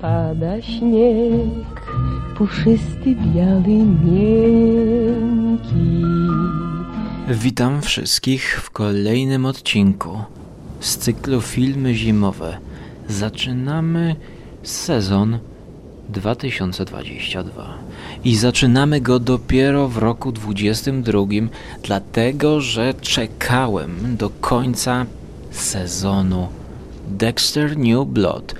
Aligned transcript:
Pada 0.00 0.62
śnieg, 0.62 1.80
puszysty, 2.36 3.16
biały, 3.34 3.84
miękki. 4.04 5.78
Witam 7.28 7.82
wszystkich 7.82 8.60
w 8.60 8.70
kolejnym 8.70 9.46
odcinku 9.46 10.18
z 10.80 10.96
cyklu 10.96 11.40
Filmy 11.40 11.94
Zimowe. 11.94 12.58
Zaczynamy 13.08 14.16
sezon 14.62 15.38
2022 16.08 17.78
i 18.24 18.36
zaczynamy 18.36 19.00
go 19.00 19.18
dopiero 19.18 19.88
w 19.88 19.98
roku 19.98 20.32
22, 20.32 21.20
dlatego 21.82 22.60
że 22.60 22.94
czekałem 22.94 24.16
do 24.16 24.30
końca 24.30 25.06
sezonu 25.50 26.48
Dexter 27.08 27.78
New 27.78 28.06
Blood, 28.06 28.54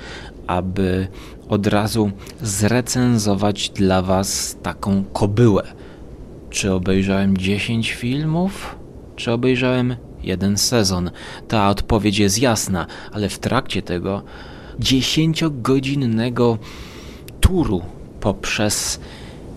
aby 0.48 1.08
od 1.48 1.66
razu 1.66 2.10
zrecenzować 2.42 3.70
dla 3.70 4.02
Was 4.02 4.56
taką 4.62 5.04
kobyłę. 5.12 5.62
Czy 6.50 6.72
obejrzałem 6.72 7.36
10 7.36 7.92
filmów, 7.92 8.76
czy 9.16 9.32
obejrzałem 9.32 9.96
jeden 10.22 10.58
sezon? 10.58 11.10
Ta 11.48 11.68
odpowiedź 11.68 12.18
jest 12.18 12.38
jasna, 12.38 12.86
ale 13.12 13.28
w 13.28 13.38
trakcie 13.38 13.82
tego 13.82 14.22
10-godzinnego 14.80 16.58
turu 17.40 17.82
poprzez 18.20 19.00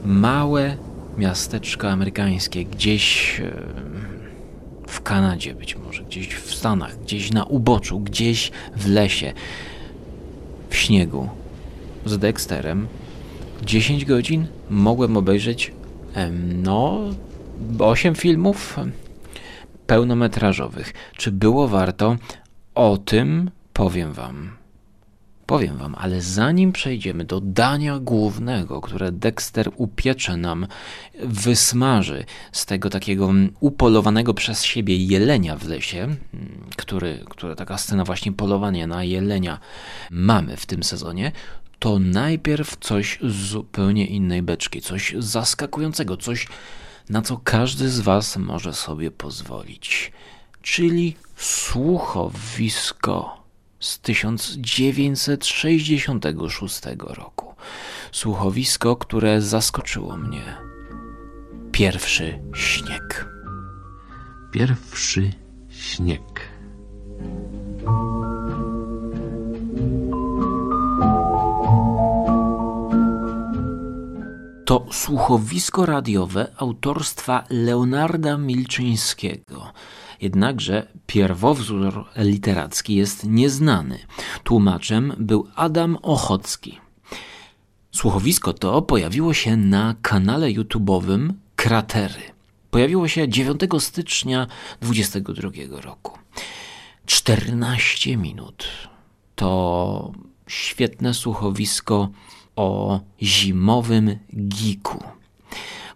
małe 0.05 0.77
miasteczko 1.17 1.89
amerykańskie, 1.89 2.65
gdzieś 2.65 3.41
w 4.87 5.01
Kanadzie 5.01 5.55
być 5.55 5.77
może, 5.77 6.03
gdzieś 6.03 6.27
w 6.27 6.55
Stanach, 6.55 6.99
gdzieś 6.99 7.31
na 7.31 7.43
uboczu, 7.43 7.99
gdzieś 7.99 8.51
w 8.75 8.87
lesie, 8.89 9.33
w 10.71 10.75
śniegu 10.75 11.29
z 12.05 12.17
Dexterem. 12.17 12.87
10 13.65 14.05
godzin 14.05 14.47
mogłem 14.69 15.17
obejrzeć 15.17 15.71
no 16.63 16.99
8 17.79 18.15
filmów 18.15 18.77
pełnometrażowych. 19.87 20.93
Czy 21.17 21.31
było 21.31 21.67
warto? 21.67 22.15
O 22.75 22.97
tym 22.97 23.51
powiem 23.73 24.13
wam 24.13 24.60
Powiem 25.51 25.77
wam, 25.77 25.95
ale 25.97 26.21
zanim 26.21 26.71
przejdziemy 26.71 27.25
do 27.25 27.41
dania 27.41 27.99
głównego, 27.99 28.81
które 28.81 29.11
Dexter 29.11 29.71
upiecze 29.75 30.37
nam, 30.37 30.67
wysmaży 31.23 32.25
z 32.51 32.65
tego 32.65 32.89
takiego 32.89 33.29
upolowanego 33.59 34.33
przez 34.33 34.63
siebie 34.63 34.97
jelenia 34.97 35.55
w 35.55 35.67
lesie, 35.67 36.15
który, 36.77 37.25
która 37.29 37.55
taka 37.55 37.77
scena 37.77 38.03
właśnie 38.03 38.31
polowania 38.31 38.87
na 38.87 39.03
jelenia 39.03 39.59
mamy 40.11 40.57
w 40.57 40.65
tym 40.65 40.83
sezonie, 40.83 41.31
to 41.79 41.99
najpierw 41.99 42.77
coś 42.79 43.19
z 43.21 43.35
zupełnie 43.35 44.07
innej 44.07 44.41
beczki, 44.41 44.81
coś 44.81 45.15
zaskakującego, 45.19 46.17
coś 46.17 46.47
na 47.09 47.21
co 47.21 47.37
każdy 47.37 47.89
z 47.89 47.99
was 47.99 48.37
może 48.37 48.73
sobie 48.73 49.11
pozwolić, 49.11 50.11
czyli 50.61 51.15
słuchowisko 51.35 53.40
z 53.81 53.99
1966 53.99 56.81
roku. 56.99 57.55
Słuchowisko, 58.11 58.95
które 58.95 59.41
zaskoczyło 59.41 60.17
mnie. 60.17 60.57
Pierwszy 61.71 62.39
śnieg. 62.55 63.29
Pierwszy 64.51 65.31
śnieg. 65.69 66.21
To 74.65 74.85
słuchowisko 74.91 75.85
radiowe 75.85 76.47
autorstwa 76.57 77.43
Leonarda 77.49 78.37
Milczyńskiego 78.37 79.73
Jednakże 80.21 80.87
pierwowzór 81.07 82.05
literacki 82.17 82.95
jest 82.95 83.25
nieznany. 83.25 83.99
Tłumaczem 84.43 85.13
był 85.17 85.47
Adam 85.55 85.97
Ochocki. 86.01 86.79
Słuchowisko 87.91 88.53
to 88.53 88.81
pojawiło 88.81 89.33
się 89.33 89.57
na 89.57 89.95
kanale 90.01 90.47
YouTube'owym 90.47 91.33
Kratery. 91.55 92.21
Pojawiło 92.71 93.07
się 93.07 93.29
9 93.29 93.61
stycznia 93.79 94.47
2022 94.81 95.81
roku. 95.81 96.17
14 97.05 98.17
minut. 98.17 98.67
To 99.35 100.11
świetne 100.47 101.13
słuchowisko 101.13 102.09
o 102.55 102.99
zimowym 103.21 104.17
giku 104.35 105.03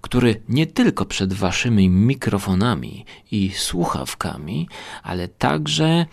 który 0.05 0.41
nie 0.49 0.67
tylko 0.67 1.05
przed 1.05 1.33
waszymi 1.33 1.89
mikrofonami 1.89 3.05
i 3.31 3.51
słuchawkami, 3.55 4.67
ale 5.03 5.27
także 5.27 6.05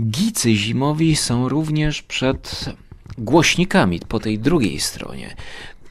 gicy 0.00 0.54
zimowi 0.54 1.16
są 1.16 1.48
również 1.48 2.02
przed 2.02 2.64
głośnikami 3.18 4.00
po 4.08 4.20
tej 4.20 4.38
drugiej 4.38 4.80
stronie, 4.80 5.36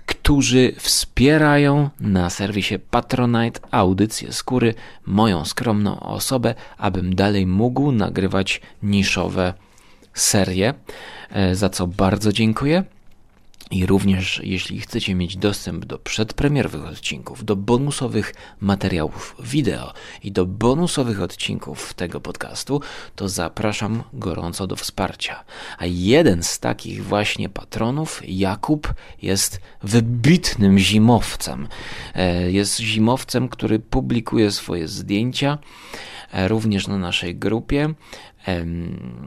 którzy 0.05 0.73
wspierają 0.77 1.89
na 1.99 2.29
serwisie 2.29 2.79
Patronite 2.79 3.59
audycję 3.71 4.33
skóry 4.33 4.73
moją 5.05 5.45
skromną 5.45 5.99
osobę, 5.99 6.55
abym 6.77 7.15
dalej 7.15 7.47
mógł 7.47 7.91
nagrywać 7.91 8.61
niszowe 8.83 9.53
serie, 10.13 10.73
e, 11.29 11.55
za 11.55 11.69
co 11.69 11.87
bardzo 11.87 12.33
dziękuję. 12.33 12.83
I 13.71 13.85
również 13.85 14.41
jeśli 14.43 14.79
chcecie 14.79 15.15
mieć 15.15 15.37
dostęp 15.37 15.85
do 15.85 15.99
przedpremierowych 15.99 16.85
odcinków, 16.85 17.45
do 17.45 17.55
bonusowych 17.55 18.33
materiałów 18.61 19.35
wideo 19.39 19.93
i 20.23 20.31
do 20.31 20.45
bonusowych 20.45 21.21
odcinków 21.21 21.93
tego 21.93 22.21
podcastu, 22.21 22.81
to 23.15 23.29
zapraszam 23.29 24.03
gorąco 24.13 24.67
do 24.67 24.75
wsparcia. 24.75 25.43
A 25.77 25.85
jeden 25.85 26.43
z 26.43 26.59
takich 26.59 27.05
właśnie 27.05 27.49
patronów, 27.49 28.21
Jakub, 28.27 28.93
jest 29.21 29.61
wybitnym 29.83 30.79
zimowcem. 30.79 31.67
E, 32.15 32.51
jest 32.51 32.79
zimowcem, 32.79 33.49
który 33.49 33.79
publikuje 33.79 34.51
swoje 34.51 34.87
zdjęcia 34.87 35.57
e, 36.31 36.47
również 36.47 36.87
na 36.87 36.97
naszej 36.97 37.35
grupie. 37.35 37.93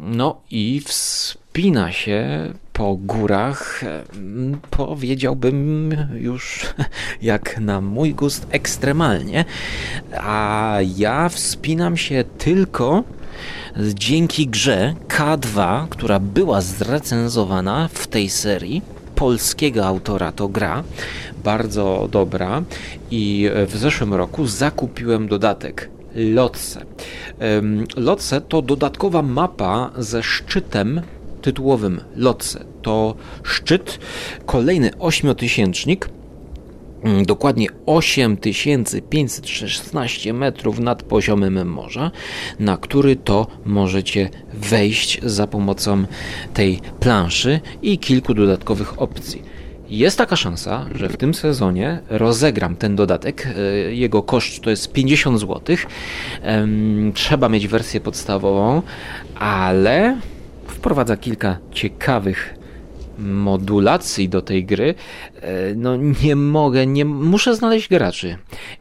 No 0.01 0.41
i 0.51 0.81
wspina 0.81 1.93
się 1.93 2.53
po 2.73 2.97
górach, 2.97 3.85
powiedziałbym 4.71 5.91
już 6.15 6.67
jak 7.23 7.59
na 7.59 7.81
mój 7.81 8.15
gust 8.15 8.47
ekstremalnie, 8.51 9.45
a 10.19 10.79
ja 10.97 11.29
wspinam 11.29 11.97
się 11.97 12.25
tylko 12.39 13.05
dzięki 13.95 14.47
grze 14.47 14.95
K2, 15.09 15.87
która 15.89 16.19
była 16.19 16.61
zrecenzowana 16.61 17.89
w 17.93 18.07
tej 18.07 18.29
serii. 18.29 18.83
Polskiego 19.15 19.87
autora 19.87 20.33
to 20.33 20.49
gra, 20.49 20.83
bardzo 21.45 22.09
dobra. 22.11 22.63
I 23.11 23.51
w 23.67 23.77
zeszłym 23.77 24.15
roku 24.15 24.47
zakupiłem 24.47 25.29
dodatek 25.29 25.91
Lotse. 26.15 26.85
Lotse 27.97 28.41
to 28.41 28.63
dodatkowa 28.63 29.23
mapa 29.23 29.91
ze 29.99 30.23
szczytem 30.23 31.03
tytułowym 31.43 32.01
Lotse. 32.17 32.65
To 32.83 33.15
szczyt, 33.43 33.99
kolejny 34.47 34.91
ośmiotysięcznik, 34.99 36.09
mm, 37.03 37.25
dokładnie 37.25 37.67
8516 37.87 40.33
metrów 40.33 40.79
nad 40.79 41.03
poziomem 41.03 41.69
morza, 41.69 42.11
na 42.59 42.77
który 42.77 43.17
to 43.17 43.47
możecie 43.65 44.29
wejść 44.55 45.21
za 45.23 45.47
pomocą 45.47 46.05
tej 46.55 46.81
planszy 47.01 47.61
i 47.83 47.99
kilku 47.99 48.35
dodatkowych 48.35 49.03
opcji. 49.03 49.53
Jest 49.93 50.19
taka 50.19 50.37
szansa, 50.37 50.87
że 50.95 51.09
w 51.09 51.17
tym 51.17 51.35
sezonie 51.35 52.01
rozegram 52.11 52.77
ten 52.77 52.97
dodatek. 52.97 53.47
E, 53.47 53.61
jego 53.95 54.23
koszt 54.23 54.63
to 54.63 54.71
jest 54.71 54.93
50 54.93 55.41
zł. 55.41 55.77
Trzeba 57.15 57.49
mieć 57.49 57.69
wersję 57.69 58.01
podstawową, 58.01 58.83
ale 59.35 60.17
wprowadza 60.83 61.17
kilka 61.17 61.59
ciekawych 61.73 62.55
modulacji 63.19 64.29
do 64.29 64.43
tej 64.43 64.65
gry, 64.65 64.95
e, 65.41 65.75
no 65.75 65.97
nie 65.97 66.37
mogę, 66.37 66.87
nie 66.87 67.05
muszę 67.05 67.57
znaleźć 67.57 67.89
graczy. 67.89 68.37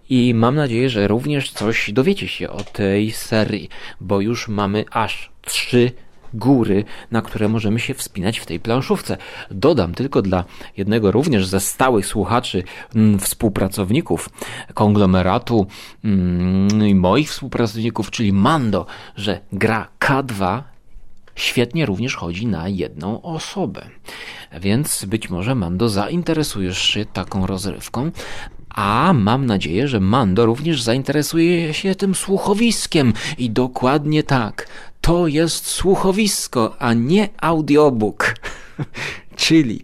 I 0.10 0.34
mam 0.34 0.56
nadzieję, 0.56 0.90
że 0.90 1.08
również 1.08 1.52
coś 1.52 1.92
dowiecie 1.94 2.28
się 2.28 2.50
o 2.50 2.64
tej 2.64 3.12
serii, 3.12 3.70
bo 4.00 4.22
już 4.22 4.48
mamy 4.48 4.86
aż 4.92 5.32
trzy 5.42 5.92
góry, 6.34 6.84
na 7.12 7.22
które 7.22 7.50
możemy 7.50 7.80
się 7.80 7.94
wspinać 7.94 8.40
w 8.40 8.46
tej 8.46 8.60
planszówce. 8.60 9.18
Dodam 9.52 9.94
tylko 9.94 10.22
dla 10.22 10.44
jednego 10.78 11.12
również 11.12 11.48
ze 11.48 11.60
stałych 11.60 12.06
słuchaczy, 12.06 12.64
mm, 12.96 13.20
współpracowników 13.20 14.30
konglomeratu 14.74 15.68
mm, 16.04 16.88
i 16.88 16.96
moich 16.96 17.30
współpracowników, 17.30 18.12
czyli 18.12 18.34
Mando, 18.34 18.86
że 19.16 19.40
gra 19.52 19.88
K2 20.00 20.71
Świetnie 21.36 21.86
również 21.86 22.16
chodzi 22.16 22.48
na 22.48 22.70
jedną 22.70 23.22
osobę. 23.22 23.90
Więc 24.62 25.06
być 25.06 25.30
może 25.30 25.56
Mando 25.56 25.90
zainteresujesz 25.90 26.82
się 26.82 27.06
taką 27.06 27.48
rozrywką, 27.48 28.12
a 28.70 29.14
mam 29.14 29.46
nadzieję, 29.46 29.88
że 29.88 30.00
Mando 30.00 30.46
również 30.46 30.82
zainteresuje 30.82 31.74
się 31.74 31.96
tym 31.96 32.16
słuchowiskiem. 32.16 33.14
I 33.38 33.50
dokładnie 33.50 34.24
tak. 34.24 34.68
To 35.02 35.28
jest 35.28 35.68
słuchowisko, 35.68 36.76
a 36.80 36.94
nie 36.94 37.30
audiobook. 37.38 38.36
Czyli 39.36 39.84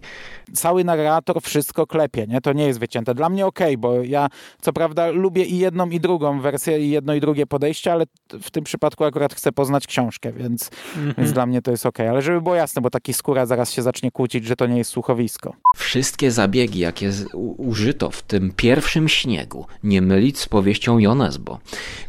cały 0.52 0.84
narrator 0.84 1.42
wszystko 1.42 1.86
klepie, 1.86 2.26
nie? 2.26 2.40
To 2.40 2.52
nie 2.52 2.66
jest 2.66 2.78
wycięte. 2.78 3.14
Dla 3.14 3.28
mnie 3.28 3.46
okej, 3.46 3.66
okay, 3.66 3.78
bo 3.78 4.02
ja 4.02 4.28
co 4.60 4.72
prawda 4.72 5.10
lubię 5.10 5.44
i 5.44 5.58
jedną 5.58 5.90
i 5.90 6.00
drugą 6.00 6.40
wersję 6.40 6.78
i 6.80 6.90
jedno 6.90 7.14
i 7.14 7.20
drugie 7.20 7.46
podejście, 7.46 7.92
ale 7.92 8.04
w 8.42 8.50
tym 8.50 8.64
przypadku 8.64 9.04
akurat 9.04 9.34
chcę 9.34 9.52
poznać 9.52 9.86
książkę, 9.86 10.32
więc, 10.32 10.70
mm 10.96 11.10
-hmm. 11.10 11.18
więc 11.18 11.32
dla 11.32 11.46
mnie 11.46 11.62
to 11.62 11.70
jest 11.70 11.86
okej. 11.86 12.06
Okay. 12.06 12.10
Ale 12.10 12.22
żeby 12.22 12.40
było 12.40 12.54
jasne, 12.54 12.82
bo 12.82 12.90
taki 12.90 13.14
skóra 13.14 13.46
zaraz 13.46 13.72
się 13.72 13.82
zacznie 13.82 14.10
kłócić, 14.10 14.44
że 14.44 14.56
to 14.56 14.66
nie 14.66 14.78
jest 14.78 14.90
słuchowisko. 14.90 15.54
Wszystkie 15.76 16.30
zabiegi, 16.30 16.78
jakie 16.78 17.10
użyto 17.56 18.10
w 18.10 18.22
tym 18.22 18.52
pierwszym 18.56 19.08
śniegu, 19.08 19.66
nie 19.82 20.02
mylić 20.02 20.38
z 20.38 20.48
powieścią 20.48 20.98
Jonesbo. 20.98 21.58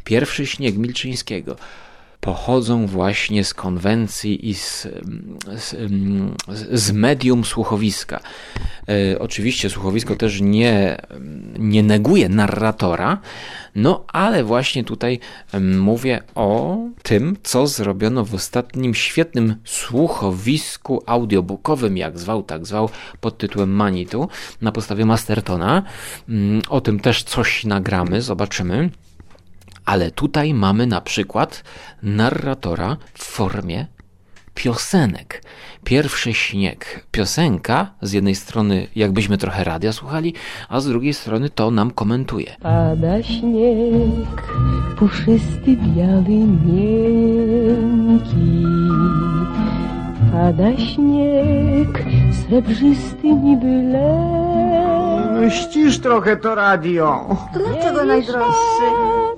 Pierwszy 0.03 0.45
śnieg 0.45 0.77
Milczyńskiego 0.77 1.56
pochodzą 2.19 2.88
właśnie 2.88 3.44
z 3.44 3.54
konwencji 3.54 4.50
i 4.50 4.54
z, 4.54 4.88
z, 5.57 5.75
z 6.71 6.92
medium 6.92 7.45
słuchowiska. 7.45 8.19
E, 8.89 9.19
oczywiście 9.19 9.69
słuchowisko 9.69 10.16
też 10.16 10.42
nie, 10.42 10.98
nie 11.60 11.83
neguje 11.83 12.30
narratora, 12.30 13.18
no 13.75 14.06
ale 14.07 14.44
właśnie 14.44 14.83
tutaj 14.83 15.19
mówię 15.62 16.24
o 16.36 16.77
tym, 17.04 17.38
co 17.44 17.68
zrobiono 17.68 18.25
w 18.25 18.36
ostatnim 18.36 18.95
świetnym 18.95 19.56
słuchowisku 19.63 21.04
audiobookowym, 21.06 21.98
jak 21.98 22.19
zwał, 22.19 22.44
tak 22.44 22.66
zwał, 22.66 22.89
pod 23.21 23.38
tytułem 23.38 23.71
Manitu 23.71 24.27
na 24.62 24.71
podstawie 24.71 25.06
Mastertona. 25.06 25.83
Mm, 26.30 26.62
o 26.69 26.81
tym 26.81 27.00
też 27.00 27.24
coś 27.24 27.63
nagramy, 27.66 28.21
zobaczymy. 28.21 28.89
Ale 29.89 30.12
tutaj 30.12 30.53
mamy 30.53 30.88
na 30.88 31.01
przykład 31.01 31.63
narratora 32.03 32.97
w 33.13 33.24
formie 33.24 33.86
piosenek. 34.53 35.44
Pierwszy 35.83 36.33
śnieg, 36.33 37.06
piosenka, 37.12 37.91
z 38.01 38.12
jednej 38.12 38.36
strony 38.36 38.88
jakbyśmy 38.95 39.38
trochę 39.38 39.63
radia 39.63 39.94
słuchali, 39.94 40.33
a 40.69 40.80
z 40.80 40.88
drugiej 40.88 41.13
strony 41.13 41.50
to 41.50 41.71
nam 41.71 41.91
komentuje. 41.91 42.56
Pada 42.62 43.24
śnieg, 43.24 44.53
puszysty, 44.97 45.77
biały, 45.77 46.30
miękki. 46.65 48.30
Pada 50.31 50.78
śnieg, 50.78 52.06
srebrzysty 52.31 53.28
niby 53.28 53.84
lek. 53.94 55.54
Ścisz 55.54 56.00
trochę 56.00 56.38
to 56.38 56.56
radio. 56.56 57.38
Dlaczego 57.54 58.06
najdroższy? 58.06 58.86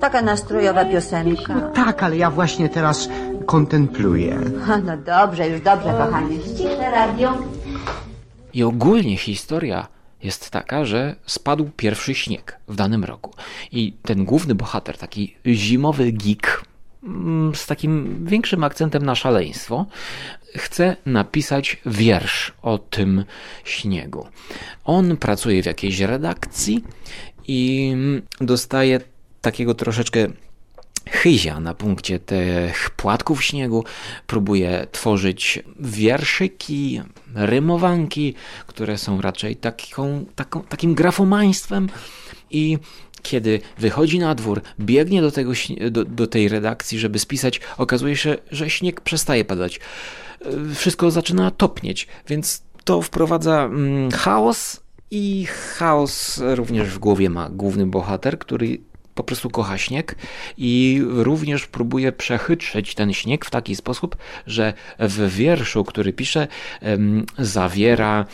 Taka 0.00 0.22
nastrojowa 0.22 0.84
piosenka. 0.84 1.54
Tak, 1.60 2.02
ale 2.02 2.16
ja 2.16 2.30
właśnie 2.30 2.68
teraz 2.68 3.08
kontempluję. 3.46 4.38
Ha, 4.66 4.78
no 4.84 4.96
dobrze, 4.96 5.48
już 5.48 5.60
dobrze, 5.60 5.94
kochanie. 5.98 6.40
Ściszę 6.40 6.90
radio. 6.90 7.38
I 8.54 8.62
ogólnie 8.62 9.16
historia 9.16 9.86
jest 10.22 10.50
taka, 10.50 10.84
że 10.84 11.16
spadł 11.26 11.70
pierwszy 11.76 12.14
śnieg 12.14 12.58
w 12.68 12.76
danym 12.76 13.04
roku. 13.04 13.30
I 13.72 13.92
ten 14.02 14.24
główny 14.24 14.54
bohater, 14.54 14.98
taki 14.98 15.36
zimowy 15.46 16.12
geek, 16.12 16.62
z 17.54 17.66
takim 17.66 18.26
większym 18.26 18.64
akcentem 18.64 19.06
na 19.06 19.14
szaleństwo, 19.14 19.86
chce 20.56 20.96
napisać 21.06 21.80
wiersz 21.86 22.52
o 22.62 22.78
tym 22.78 23.24
śniegu. 23.64 24.26
On 24.84 25.16
pracuje 25.16 25.62
w 25.62 25.66
jakiejś 25.66 26.00
redakcji 26.00 26.84
i 27.48 27.92
dostaje 28.40 29.00
takiego 29.40 29.74
troszeczkę 29.74 30.28
chyzia 31.10 31.60
na 31.60 31.74
punkcie 31.74 32.18
tych 32.18 32.90
płatków 32.90 33.44
śniegu, 33.44 33.84
próbuje 34.26 34.86
tworzyć 34.92 35.62
wierszyki, 35.80 37.00
rymowanki, 37.34 38.34
które 38.66 38.98
są 38.98 39.20
raczej 39.20 39.56
taką, 39.56 40.24
taką, 40.34 40.62
takim 40.62 40.94
grafomaństwem 40.94 41.88
i 42.50 42.78
kiedy 43.22 43.60
wychodzi 43.78 44.18
na 44.18 44.34
dwór, 44.34 44.62
biegnie 44.80 45.22
do, 45.22 45.30
tego, 45.30 45.52
do, 45.90 46.04
do 46.04 46.26
tej 46.26 46.48
redakcji, 46.48 46.98
żeby 46.98 47.18
spisać, 47.18 47.60
okazuje 47.78 48.16
się, 48.16 48.36
że 48.50 48.70
śnieg 48.70 49.00
przestaje 49.00 49.44
padać. 49.44 49.80
Wszystko 50.74 51.10
zaczyna 51.10 51.50
topnieć, 51.50 52.08
więc 52.28 52.62
to 52.84 53.02
wprowadza 53.02 53.64
mm, 53.64 54.10
chaos 54.10 54.80
i 55.10 55.46
chaos 55.46 56.40
również 56.54 56.88
w 56.88 56.98
głowie 56.98 57.30
ma 57.30 57.50
główny 57.50 57.86
bohater, 57.86 58.38
który 58.38 58.78
po 59.14 59.24
prostu 59.24 59.50
kocha 59.50 59.78
śnieg 59.78 60.16
i 60.58 61.02
również 61.04 61.66
próbuje 61.66 62.12
przechytrzyć 62.12 62.94
ten 62.94 63.12
śnieg 63.12 63.44
w 63.44 63.50
taki 63.50 63.76
sposób, 63.76 64.16
że 64.46 64.74
w 64.98 65.34
wierszu, 65.34 65.84
który 65.84 66.12
pisze, 66.12 66.48
zawiera 67.38 68.26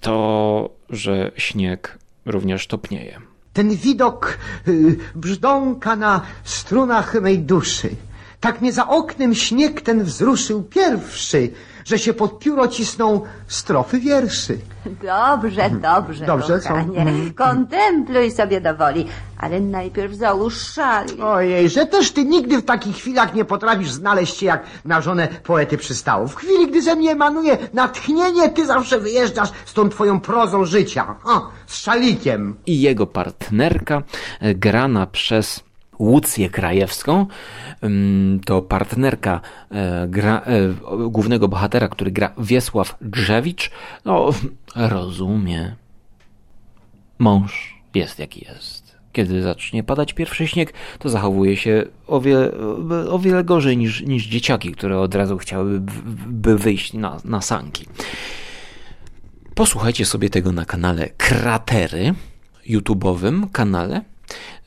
to, 0.00 0.70
że 0.90 1.30
śnieg 1.36 1.98
również 2.26 2.66
topnieje. 2.66 3.33
Ten 3.54 3.76
widok 3.76 4.38
y, 4.68 4.98
brzdąka 5.14 5.96
na 5.96 6.20
strunach 6.44 7.20
mej 7.20 7.38
duszy. 7.38 7.90
Tak 8.40 8.60
mnie 8.60 8.72
za 8.72 8.88
oknem 8.88 9.34
śnieg 9.34 9.80
ten 9.80 10.04
wzruszył 10.04 10.62
pierwszy 10.62 11.50
że 11.84 11.98
się 11.98 12.14
pod 12.14 12.38
pióro 12.38 12.68
cisną 12.68 13.20
strofy 13.46 14.00
wierszy. 14.00 14.58
Dobrze, 14.86 15.70
dobrze, 15.70 16.26
Dobrze, 16.26 16.60
kochanie. 16.60 17.00
Mhm. 17.00 17.34
Kontempluj 17.34 18.30
sobie 18.30 18.60
do 18.60 18.74
woli, 18.74 19.06
ale 19.38 19.60
najpierw 19.60 20.14
załóż 20.14 20.58
szal. 20.58 21.06
Ojej, 21.22 21.68
że 21.68 21.86
też 21.86 22.12
ty 22.12 22.24
nigdy 22.24 22.58
w 22.58 22.64
takich 22.64 22.96
chwilach 22.96 23.34
nie 23.34 23.44
potrafisz 23.44 23.90
znaleźć 23.90 24.36
się 24.36 24.46
jak 24.46 24.64
na 24.84 25.00
żonę 25.00 25.28
poety 25.28 25.78
przystało. 25.78 26.28
W 26.28 26.34
chwili, 26.34 26.66
gdy 26.66 26.82
ze 26.82 26.96
mnie 26.96 27.10
emanuje 27.10 27.58
natchnienie, 27.72 28.48
ty 28.48 28.66
zawsze 28.66 29.00
wyjeżdżasz 29.00 29.48
z 29.64 29.72
tą 29.72 29.88
twoją 29.88 30.20
prozą 30.20 30.64
życia. 30.64 31.14
O, 31.24 31.48
z 31.66 31.76
szalikiem. 31.76 32.56
I 32.66 32.80
jego 32.80 33.06
partnerka, 33.06 34.02
e, 34.40 34.54
grana 34.54 35.06
przez 35.06 35.60
Łucję 35.98 36.50
Krajewską, 36.50 37.26
to 38.44 38.62
partnerka 38.62 39.40
e, 39.70 40.06
gra, 40.08 40.42
e, 40.46 40.74
głównego 41.08 41.48
bohatera, 41.48 41.88
który 41.88 42.10
gra 42.10 42.32
Wiesław 42.38 42.96
Drzewicz, 43.00 43.70
no 44.04 44.30
rozumie. 44.76 45.76
Mąż 47.18 47.74
jest 47.94 48.18
jaki 48.18 48.46
jest. 48.48 48.96
Kiedy 49.12 49.42
zacznie 49.42 49.82
padać 49.82 50.12
pierwszy 50.12 50.46
śnieg, 50.46 50.72
to 50.98 51.08
zachowuje 51.08 51.56
się 51.56 51.84
o 52.06 52.20
wiele, 52.20 52.52
o 53.10 53.18
wiele 53.18 53.44
gorzej 53.44 53.76
niż, 53.76 54.00
niż 54.00 54.26
dzieciaki, 54.26 54.72
które 54.72 54.98
od 55.00 55.14
razu 55.14 55.38
chciałyby 55.38 55.92
by 56.26 56.58
wyjść 56.58 56.92
na, 56.92 57.20
na 57.24 57.40
sanki. 57.40 57.86
Posłuchajcie 59.54 60.04
sobie 60.04 60.30
tego 60.30 60.52
na 60.52 60.64
kanale 60.64 61.08
Kratery, 61.16 62.14
YouTube'owym 62.66 63.50
kanale 63.52 64.02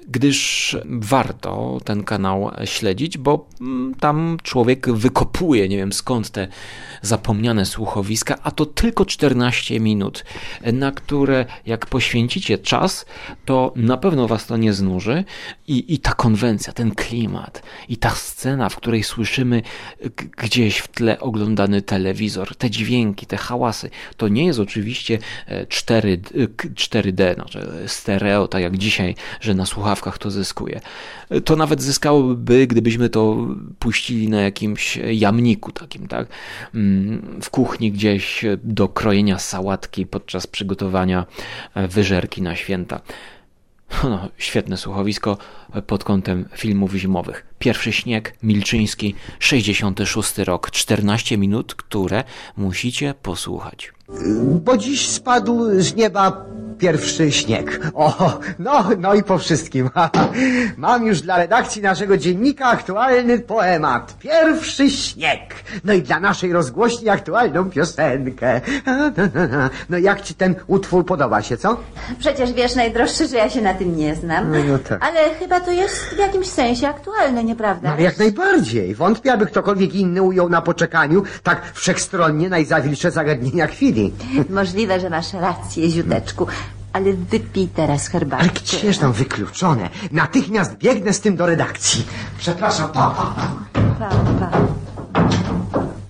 gdyż 0.07 0.77
warto 0.85 1.77
ten 1.83 2.03
kanał 2.03 2.51
śledzić, 2.65 3.17
bo 3.17 3.47
mm, 3.61 3.95
tam 3.95 4.37
człowiek 4.43 4.91
wykopuje, 4.91 5.69
nie 5.69 5.77
wiem 5.77 5.93
skąd 5.93 6.29
te 6.29 6.47
zapomniane 7.01 7.65
słuchowiska, 7.65 8.37
a 8.43 8.51
to 8.51 8.65
tylko 8.65 9.05
14 9.05 9.79
minut, 9.79 10.25
na 10.73 10.91
które 10.91 11.45
jak 11.65 11.85
poświęcicie 11.85 12.57
czas, 12.57 13.05
to 13.45 13.73
na 13.75 13.97
pewno 13.97 14.27
was 14.27 14.45
to 14.45 14.57
nie 14.57 14.73
znuży. 14.73 15.23
I, 15.67 15.93
i 15.93 15.99
ta 15.99 16.13
konwencja, 16.13 16.73
ten 16.73 16.95
klimat 16.95 17.63
i 17.89 17.97
ta 17.97 18.09
scena, 18.09 18.69
w 18.69 18.75
której 18.75 19.03
słyszymy 19.03 19.61
gdzieś 20.37 20.77
w 20.77 20.87
tle 20.87 21.19
oglądany 21.19 21.81
telewizor, 21.81 22.55
te 22.55 22.69
dźwięki, 22.69 23.25
te 23.25 23.37
hałasy, 23.37 23.89
to 24.17 24.27
nie 24.27 24.45
jest 24.45 24.59
oczywiście 24.59 25.19
4, 25.69 26.19
e, 26.35 26.47
4D, 26.73 27.35
znaczy 27.35 27.67
stereo, 27.87 28.47
tak 28.47 28.61
jak 28.61 28.77
dzisiaj, 28.77 29.15
że 29.41 29.53
na 29.53 29.65
słuchawkach 29.65 29.96
to 30.19 30.31
zyskuje. 30.31 30.81
To 31.45 31.55
nawet 31.55 31.81
zyskałoby, 31.81 32.67
gdybyśmy 32.67 33.09
to 33.09 33.47
puścili 33.79 34.29
na 34.29 34.41
jakimś 34.41 34.95
jamniku 34.95 35.71
takim, 35.71 36.07
tak? 36.07 36.27
Mm, 36.75 37.39
w 37.41 37.49
kuchni 37.49 37.91
gdzieś 37.91 38.45
do 38.63 38.87
krojenia 38.87 39.39
sałatki 39.39 40.05
podczas 40.05 40.47
przygotowania 40.47 41.25
e, 41.75 41.87
wyżerki 41.87 42.41
na 42.41 42.55
święta. 42.55 43.01
No, 44.03 44.29
świetne 44.37 44.77
słuchowisko 44.77 45.37
pod 45.87 46.03
kątem 46.03 46.49
filmów 46.55 46.93
zimowych. 46.93 47.45
Pierwszy 47.59 47.91
śnieg, 47.91 48.33
Milczyński, 48.43 49.15
66 49.39 50.37
rok, 50.37 50.71
14 50.71 51.37
minut, 51.37 51.75
które 51.75 52.23
musicie 52.57 53.13
posłuchać. 53.21 53.96
Bo 54.63 54.77
dziś 54.77 55.09
spadł 55.09 55.81
z 55.81 55.95
nieba 55.95 56.45
pierwszy 56.77 57.31
śnieg. 57.31 57.79
O, 57.93 58.39
no, 58.59 58.89
no 58.97 59.13
i 59.13 59.23
po 59.23 59.37
wszystkim. 59.37 59.89
Mam 60.77 61.05
już 61.05 61.21
dla 61.21 61.37
redakcji 61.37 61.81
naszego 61.81 62.17
dziennika 62.17 62.65
aktualny 62.65 63.39
poemat. 63.39 64.15
Pierwszy 64.19 64.89
śnieg. 64.89 65.39
No 65.83 65.93
i 65.93 66.01
dla 66.01 66.19
naszej 66.19 66.53
rozgłośni 66.53 67.09
aktualną 67.09 67.69
piosenkę. 67.69 68.61
No 69.89 69.97
jak 69.97 70.21
ci 70.21 70.35
ten 70.35 70.55
utwór 70.67 71.05
podoba 71.05 71.41
się, 71.41 71.57
co? 71.57 71.77
Przecież 72.19 72.53
wiesz, 72.53 72.75
najdroższy, 72.75 73.27
że 73.27 73.37
ja 73.37 73.49
się 73.49 73.61
na 73.61 73.73
tym 73.73 73.97
nie 73.97 74.15
znam. 74.15 74.51
No, 74.51 74.57
no 74.67 74.79
tak. 74.79 75.05
Ale 75.05 75.35
chyba 75.35 75.59
to 75.59 75.71
jest 75.71 75.95
w 75.95 76.17
jakimś 76.17 76.47
sensie 76.47 76.87
aktualne, 76.87 77.43
nieprawda? 77.43 77.87
No, 77.87 77.93
ale 77.93 78.03
jak 78.03 78.19
najbardziej. 78.19 78.95
Wątpię, 78.95 79.33
aby 79.33 79.45
ktokolwiek 79.45 79.95
inny 79.95 80.21
ujął 80.21 80.49
na 80.49 80.61
poczekaniu 80.61 81.23
tak 81.43 81.61
wszechstronnie 81.73 82.49
najzawilsze 82.49 83.11
zagadnienia 83.11 83.67
chwili. 83.67 83.96
Możliwe, 84.49 84.99
że 84.99 85.09
masz 85.09 85.33
rację, 85.33 85.89
ziuteczku. 85.89 86.47
Ale 86.93 87.13
wypij 87.13 87.67
teraz 87.67 88.07
herbatę. 88.07 88.43
Ale 88.43 88.51
gdzież 88.51 88.97
tam 88.97 89.13
wykluczone? 89.13 89.89
Natychmiast 90.11 90.77
biegnę 90.77 91.13
z 91.13 91.21
tym 91.21 91.35
do 91.35 91.45
redakcji. 91.45 92.05
Przepraszam, 92.37 92.91
pa, 92.91 93.09
pa, 93.09 93.35
pa. 93.35 93.79
Pa, 93.99 94.09
pa. 94.09 94.67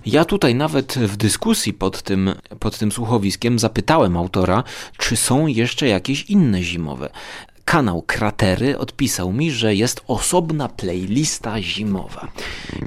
Ja 0.06 0.24
tutaj 0.24 0.54
nawet 0.54 0.94
w 0.94 1.16
dyskusji 1.16 1.72
pod 1.72 2.02
tym, 2.02 2.34
pod 2.60 2.78
tym 2.78 2.92
słuchowiskiem 2.92 3.58
zapytałem 3.58 4.16
autora, 4.16 4.64
czy 4.98 5.16
są 5.16 5.46
jeszcze 5.46 5.88
jakieś 5.88 6.22
inne 6.22 6.62
zimowe. 6.62 7.10
Kanał 7.64 8.02
Kratery 8.02 8.78
odpisał 8.78 9.32
mi, 9.32 9.50
że 9.50 9.74
jest 9.74 10.00
osobna 10.06 10.68
playlista 10.68 11.62
zimowa. 11.62 12.28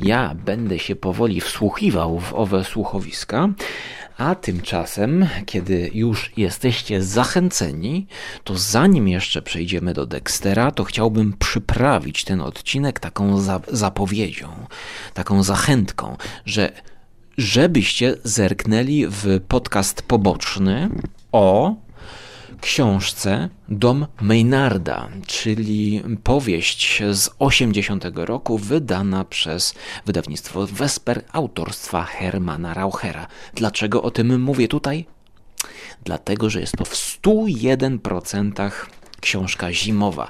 Ja 0.03 0.35
będę 0.45 0.79
się 0.79 0.95
powoli 0.95 1.41
wsłuchiwał 1.41 2.19
w 2.19 2.33
owe 2.33 2.63
słuchowiska, 2.63 3.49
a 4.21 4.35
tymczasem, 4.35 5.27
kiedy 5.45 5.91
już 5.93 6.31
jesteście 6.37 7.03
zachęceni, 7.03 8.07
to 8.43 8.57
zanim 8.57 9.07
jeszcze 9.07 9.41
przejdziemy 9.41 9.93
do 9.93 10.05
Dextera, 10.05 10.71
to 10.71 10.83
chciałbym 10.83 11.33
przyprawić 11.39 12.23
ten 12.23 12.41
odcinek 12.41 12.99
taką 12.99 13.39
za 13.39 13.59
zapowiedzią, 13.67 14.47
taką 15.13 15.43
zachętką, 15.43 16.17
że 16.45 16.71
żebyście 17.37 18.15
zerknęli 18.23 19.07
w 19.07 19.39
podcast 19.47 20.01
poboczny 20.01 20.89
o 21.31 21.75
książce 22.61 23.49
Dom 23.69 24.07
Maynarda, 24.21 25.09
czyli 25.27 26.03
powieść 26.23 27.03
z 27.11 27.29
80 27.39 28.05
roku 28.15 28.57
wydana 28.57 29.25
przez 29.25 29.73
wydawnictwo 30.05 30.67
Vesper 30.67 31.23
autorstwa 31.31 32.03
Hermana 32.03 32.73
Rauchera. 32.73 33.27
Dlaczego 33.53 34.01
o 34.03 34.11
tym 34.11 34.41
mówię 34.41 34.67
tutaj? 34.67 35.05
Dlatego, 36.03 36.49
że 36.49 36.59
jest 36.59 36.77
to 36.77 36.85
w 36.85 36.93
101% 36.93 38.71
książka 39.21 39.73
zimowa. 39.73 40.29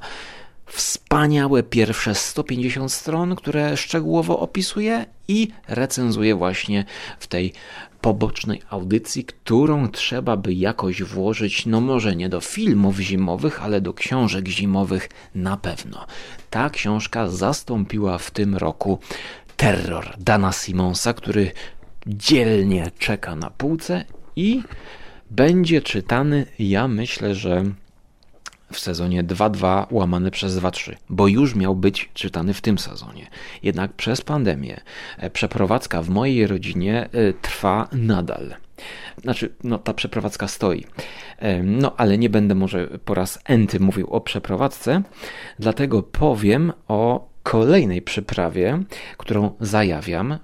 Wspaniałe 0.65 1.63
pierwsze 1.63 2.15
150 2.15 2.91
stron, 2.91 3.35
które 3.35 3.77
szczegółowo 3.77 4.39
opisuje 4.39 5.05
i 5.27 5.47
recenzuje 5.67 6.35
właśnie 6.35 6.85
w 7.19 7.27
tej 7.27 7.53
pobocznej 8.01 8.61
audycji, 8.69 9.25
którą 9.25 9.87
trzeba 9.87 10.37
by 10.37 10.53
jakoś 10.53 11.03
włożyć, 11.03 11.65
no 11.65 11.81
może 11.81 12.15
nie 12.15 12.29
do 12.29 12.41
filmów 12.41 12.97
zimowych, 12.99 13.63
ale 13.63 13.81
do 13.81 13.93
książek 13.93 14.47
zimowych 14.47 15.09
na 15.35 15.57
pewno. 15.57 16.05
Ta 16.49 16.69
książka 16.69 17.27
zastąpiła 17.27 18.17
w 18.17 18.31
tym 18.31 18.55
roku 18.55 18.99
Terror 19.57 20.15
Dana 20.19 20.51
Simonsa, 20.51 21.13
który 21.13 21.51
dzielnie 22.07 22.91
czeka 22.99 23.35
na 23.35 23.49
półce 23.49 24.05
i 24.35 24.63
będzie 25.31 25.81
czytany, 25.81 26.45
ja 26.59 26.87
myślę, 26.87 27.35
że 27.35 27.63
w 28.71 28.79
sezonie 28.79 29.23
2.2 29.23 29.85
łamane 29.91 30.31
przez 30.31 30.55
2.3, 30.55 30.95
bo 31.09 31.27
już 31.27 31.55
miał 31.55 31.75
być 31.75 32.09
czytany 32.13 32.53
w 32.53 32.61
tym 32.61 32.77
sezonie. 32.77 33.27
Jednak 33.63 33.93
przez 33.93 34.21
pandemię 34.21 34.81
e, 35.17 35.29
przeprowadzka 35.29 36.01
w 36.01 36.09
mojej 36.09 36.47
rodzinie 36.47 37.09
e, 37.11 37.33
trwa 37.33 37.87
nadal. 37.91 38.55
Znaczy, 39.21 39.53
no 39.63 39.77
ta 39.77 39.93
przeprowadzka 39.93 40.47
stoi. 40.47 40.85
E, 41.37 41.63
no, 41.63 41.93
ale 41.97 42.17
nie 42.17 42.29
będę 42.29 42.55
może 42.55 42.87
po 43.05 43.13
raz 43.13 43.39
enty 43.45 43.79
mówił 43.79 44.07
o 44.07 44.21
przeprowadzce, 44.21 45.01
dlatego 45.59 46.03
powiem 46.03 46.73
o 46.87 47.29
kolejnej 47.43 48.01
przyprawie, 48.01 48.83
którą 49.17 49.51
zajawiam 49.59 50.37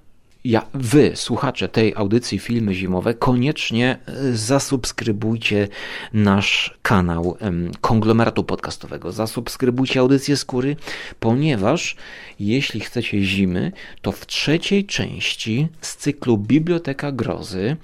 ja, 0.47 0.65
wy, 0.73 1.11
słuchacze 1.15 1.69
tej 1.69 1.93
audycji 1.95 2.39
Filmy 2.39 2.73
Zimowe, 2.73 3.13
koniecznie 3.13 3.97
e, 4.05 4.35
zasubskrybujcie 4.35 5.67
nasz 6.13 6.77
kanał 6.81 7.37
konglomeratu 7.81 8.43
podcastowego. 8.43 9.11
Zasubskrybujcie 9.11 9.99
audycję 9.99 10.37
Skóry, 10.37 10.75
ponieważ 11.19 11.95
jeśli 12.39 12.79
chcecie 12.79 13.21
zimy, 13.21 13.71
to 14.01 14.11
w 14.11 14.25
trzeciej 14.25 14.85
części 14.85 15.67
z 15.81 15.95
cyklu 15.95 16.37
Biblioteka 16.37 17.11
Grozy 17.11 17.77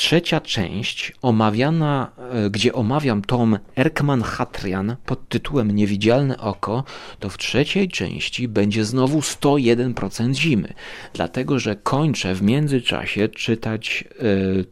trzecia 0.00 0.40
część, 0.40 1.12
omawiana, 1.22 2.10
e, 2.32 2.50
gdzie 2.50 2.72
omawiam 2.72 3.22
tom 3.22 3.58
Erkman 3.76 4.22
Hatrian 4.22 4.96
pod 5.06 5.28
tytułem 5.28 5.70
Niewidzialne 5.70 6.38
oko, 6.38 6.84
to 7.18 7.28
w 7.28 7.38
trzeciej 7.38 7.88
części 7.88 8.48
będzie 8.48 8.84
znowu 8.84 9.20
101% 9.20 10.34
zimy. 10.34 10.74
Dlatego, 11.12 11.58
że 11.58 11.76
kończę 11.76 12.34
w 12.34 12.42
międzyczasie 12.42 13.28
czytać 13.28 14.04
yy, 14.22 14.64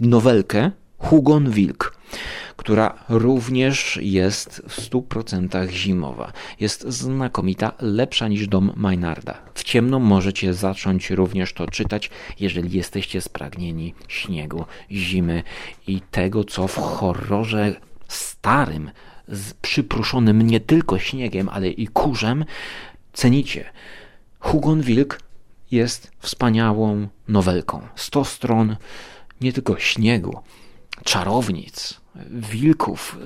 nowelkę 0.00 0.70
Hugon 0.98 1.50
Wilk 1.50 1.98
która 2.56 2.94
również 3.08 3.98
jest 4.02 4.62
w 4.68 4.90
100% 4.90 5.70
zimowa. 5.70 6.32
Jest 6.60 6.88
znakomita, 6.88 7.72
lepsza 7.80 8.28
niż 8.28 8.48
dom 8.48 8.72
Maynarda. 8.76 9.38
W 9.54 9.64
ciemno 9.64 9.98
możecie 9.98 10.54
zacząć 10.54 11.10
również 11.10 11.52
to 11.52 11.66
czytać, 11.66 12.10
jeżeli 12.40 12.76
jesteście 12.76 13.20
spragnieni 13.20 13.94
śniegu, 14.08 14.64
zimy 14.90 15.42
i 15.86 16.00
tego, 16.00 16.44
co 16.44 16.68
w 16.68 16.76
horrorze 16.76 17.74
starym, 18.08 18.90
przypruszonym 19.62 20.42
nie 20.42 20.60
tylko 20.60 20.98
śniegiem, 20.98 21.48
ale 21.48 21.68
i 21.68 21.86
kurzem, 21.86 22.44
cenicie. 23.12 23.64
Hugon 24.40 24.82
Wilk 24.82 25.20
jest 25.70 26.12
wspaniałą 26.18 27.08
nowelką. 27.28 27.80
100 27.96 28.24
stron 28.24 28.76
nie 29.40 29.52
tylko 29.52 29.78
śniegu, 29.78 30.38
czarownic, 31.04 32.00
wilków, 32.30 33.18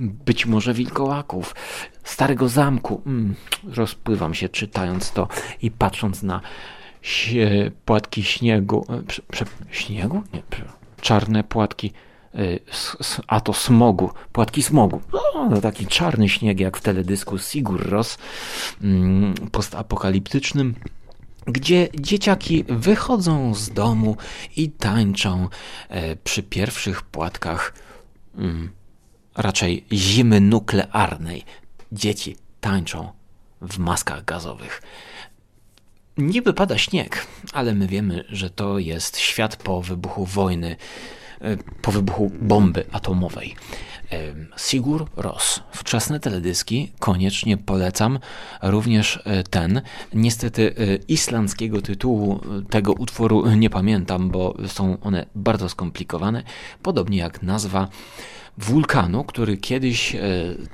być 0.00 0.46
może 0.46 0.74
wilkołaków, 0.74 1.54
starego 2.04 2.48
zamku. 2.48 3.02
Mm, 3.06 3.34
rozpływam 3.64 4.34
się 4.34 4.48
czytając 4.48 5.12
to 5.12 5.28
i 5.62 5.70
patrząc 5.70 6.22
na 6.22 6.40
płatki 7.84 8.22
śniegu. 8.22 8.86
E, 8.88 9.02
prze, 9.02 9.22
prze, 9.30 9.44
śniegu? 9.70 10.22
Nie, 10.32 10.42
czarne 11.00 11.44
płatki. 11.44 11.92
E, 12.34 12.38
a 13.26 13.40
to 13.40 13.52
smogu, 13.52 14.10
płatki 14.32 14.62
smogu. 14.62 15.00
No, 15.50 15.60
taki 15.60 15.86
czarny 15.86 16.28
śnieg, 16.28 16.60
jak 16.60 16.76
w 16.76 16.82
teledysku 16.82 17.38
Sigur 17.38 17.88
Ros, 17.88 18.18
mm, 18.82 19.34
postapokaliptycznym 19.34 20.74
gdzie 21.46 21.88
dzieciaki 22.00 22.64
wychodzą 22.68 23.54
z 23.54 23.70
domu 23.70 24.16
i 24.56 24.70
tańczą 24.70 25.48
e, 25.88 26.16
przy 26.16 26.42
pierwszych 26.42 27.02
płatkach 27.02 27.74
mm, 28.36 28.70
raczej 29.36 29.84
zimy 29.92 30.40
nuklearnej. 30.40 31.44
Dzieci 31.92 32.36
tańczą 32.60 33.12
w 33.62 33.78
maskach 33.78 34.24
gazowych. 34.24 34.82
Niby 36.18 36.54
pada 36.54 36.78
śnieg, 36.78 37.26
ale 37.52 37.74
my 37.74 37.86
wiemy, 37.86 38.24
że 38.28 38.50
to 38.50 38.78
jest 38.78 39.18
świat 39.18 39.56
po 39.56 39.82
wybuchu 39.82 40.26
wojny, 40.26 40.76
e, 41.40 41.56
po 41.56 41.92
wybuchu 41.92 42.30
bomby 42.40 42.84
atomowej. 42.92 43.56
Sigur 44.56 45.06
Ros. 45.16 45.60
Wczesne 45.72 46.20
teledyski 46.20 46.92
koniecznie 46.98 47.56
polecam. 47.56 48.18
Również 48.62 49.20
e, 49.24 49.42
ten. 49.42 49.82
Niestety 50.14 50.74
e, 50.78 50.96
islandzkiego 51.08 51.82
tytułu 51.82 52.40
e, 52.60 52.70
tego 52.70 52.92
utworu 52.92 53.50
nie 53.56 53.70
pamiętam, 53.70 54.30
bo 54.30 54.54
są 54.66 55.00
one 55.00 55.26
bardzo 55.34 55.68
skomplikowane. 55.68 56.42
Podobnie 56.82 57.18
jak 57.18 57.42
nazwa 57.42 57.88
wulkanu, 58.58 59.24
który 59.24 59.56
kiedyś 59.56 60.16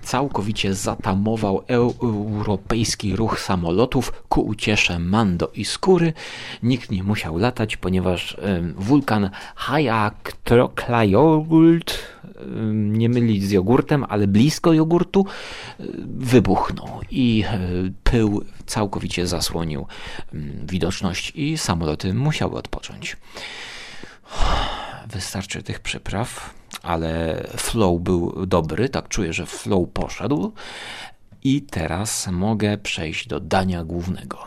całkowicie 0.03 0.75
zatamował 0.75 1.63
europejski 1.69 3.17
ruch 3.17 3.41
samolotów 3.41 4.13
ku 4.29 4.41
uciesze 4.41 4.99
Mando 4.99 5.51
i 5.55 5.65
Skóry. 5.65 6.13
Nikt 6.63 6.91
nie 6.91 7.03
musiał 7.03 7.39
latać, 7.39 7.77
ponieważ 7.77 8.37
wulkan 8.77 9.31
Hayak 9.55 10.33
Troklajogult 10.45 11.99
nie 12.73 13.09
mylić 13.09 13.45
z 13.45 13.51
jogurtem, 13.51 14.05
ale 14.09 14.27
blisko 14.27 14.73
jogurtu, 14.73 15.27
y, 15.81 15.85
wybuchnął 16.07 17.01
i 17.11 17.45
y, 17.87 17.93
pył 18.05 18.45
całkowicie 18.67 19.27
zasłonił 19.27 19.87
widoczność 20.69 21.33
i 21.35 21.59
samoloty 21.59 22.15
musiały 22.15 22.57
odpocząć. 22.57 23.17
Wystarczy 25.07 25.63
tych 25.63 25.81
przypraw, 25.81 26.55
ale 26.83 27.43
flow 27.57 28.01
był 28.01 28.47
dobry, 28.47 28.89
tak 28.89 29.09
czuję, 29.09 29.33
że 29.33 29.47
flow 29.47 29.89
poszedł. 29.93 30.53
I 31.45 31.63
teraz 31.63 32.29
mogę 32.33 32.79
przejść 32.79 33.29
do 33.29 33.41
dania 33.41 33.85
głównego. 33.85 34.39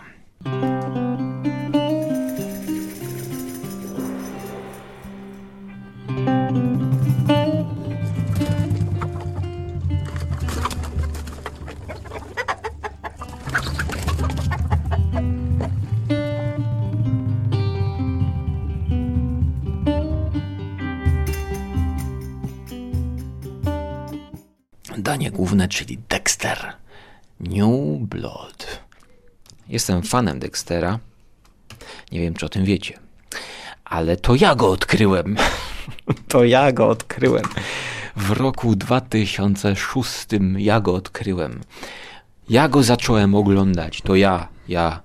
Danie 25.03 25.31
główne, 25.31 25.67
czyli 25.67 25.97
Dexter. 26.09 26.73
New 27.39 27.99
Blood. 27.99 28.81
Jestem 29.69 30.03
fanem 30.03 30.39
Dextera. 30.39 30.99
Nie 32.11 32.19
wiem, 32.19 32.33
czy 32.33 32.45
o 32.45 32.49
tym 32.49 32.65
wiecie. 32.65 32.99
Ale 33.85 34.17
to 34.17 34.35
ja 34.35 34.55
go 34.55 34.71
odkryłem. 34.71 35.35
to 36.29 36.43
ja 36.43 36.71
go 36.71 36.87
odkryłem. 36.87 37.43
W 38.15 38.31
roku 38.31 38.75
2006 38.75 40.27
ja 40.57 40.79
go 40.81 40.93
odkryłem. 40.93 41.61
Ja 42.49 42.69
go 42.69 42.83
zacząłem 42.83 43.35
oglądać. 43.35 44.01
To 44.01 44.15
ja, 44.15 44.47
ja. 44.67 45.01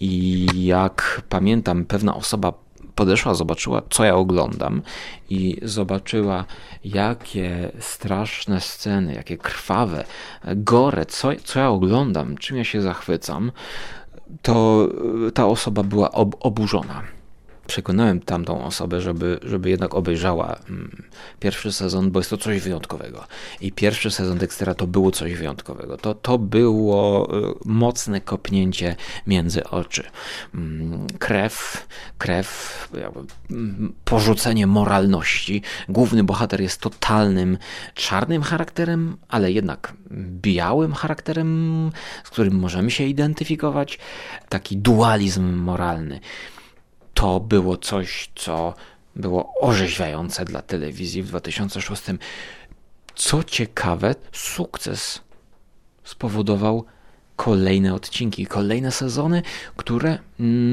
I 0.00 0.46
jak 0.66 1.22
pamiętam, 1.28 1.84
pewna 1.84 2.14
osoba 2.14 2.52
podeszła, 3.00 3.34
zobaczyła, 3.34 3.82
co 3.90 4.04
ja 4.04 4.14
oglądam 4.14 4.82
i 5.30 5.56
zobaczyła, 5.62 6.44
jakie 6.84 7.72
straszne 7.78 8.60
sceny, 8.60 9.14
jakie 9.14 9.38
krwawe, 9.38 10.04
gore, 10.56 11.06
co, 11.06 11.28
co 11.44 11.60
ja 11.60 11.68
oglądam, 11.68 12.36
czym 12.36 12.56
ja 12.56 12.64
się 12.64 12.82
zachwycam, 12.82 13.52
to 14.42 14.88
ta 15.34 15.46
osoba 15.46 15.82
była 15.82 16.10
ob 16.12 16.36
oburzona 16.40 17.19
przekonałem 17.70 18.20
tamtą 18.20 18.64
osobę, 18.64 19.00
żeby, 19.00 19.40
żeby 19.42 19.70
jednak 19.70 19.94
obejrzała 19.94 20.56
mm, 20.68 21.02
pierwszy 21.40 21.72
sezon, 21.72 22.10
bo 22.10 22.20
jest 22.20 22.30
to 22.30 22.36
coś 22.36 22.60
wyjątkowego. 22.60 23.24
I 23.60 23.72
pierwszy 23.72 24.10
sezon 24.10 24.38
Dextera 24.38 24.74
to 24.74 24.86
było 24.86 25.10
coś 25.10 25.34
wyjątkowego. 25.34 25.96
To, 25.96 26.14
to 26.14 26.38
było 26.38 27.28
y, 27.38 27.54
mocne 27.64 28.20
kopnięcie 28.20 28.96
między 29.26 29.64
oczy. 29.64 30.02
Mm, 30.54 31.06
krew, 31.18 31.86
krew, 32.18 32.88
mm, 33.50 33.92
porzucenie 34.04 34.66
moralności. 34.66 35.62
Główny 35.88 36.24
bohater 36.24 36.60
jest 36.60 36.80
totalnym 36.80 37.58
czarnym 37.94 38.42
charakterem, 38.42 39.16
ale 39.28 39.52
jednak 39.52 39.92
białym 40.42 40.92
charakterem, 40.92 41.90
z 42.24 42.30
którym 42.30 42.54
możemy 42.54 42.90
się 42.90 43.04
identyfikować. 43.04 43.98
Taki 44.48 44.76
dualizm 44.76 45.54
moralny 45.54 46.20
to 47.14 47.40
było 47.40 47.76
coś, 47.76 48.30
co 48.34 48.74
było 49.16 49.54
orzeźwiające 49.60 50.44
dla 50.44 50.62
telewizji 50.62 51.22
w 51.22 51.28
2006. 51.28 52.02
Co 53.14 53.44
ciekawe, 53.44 54.14
sukces 54.32 55.20
spowodował 56.04 56.84
kolejne 57.36 57.94
odcinki, 57.94 58.46
kolejne 58.46 58.90
sezony, 58.90 59.42
które 59.76 60.18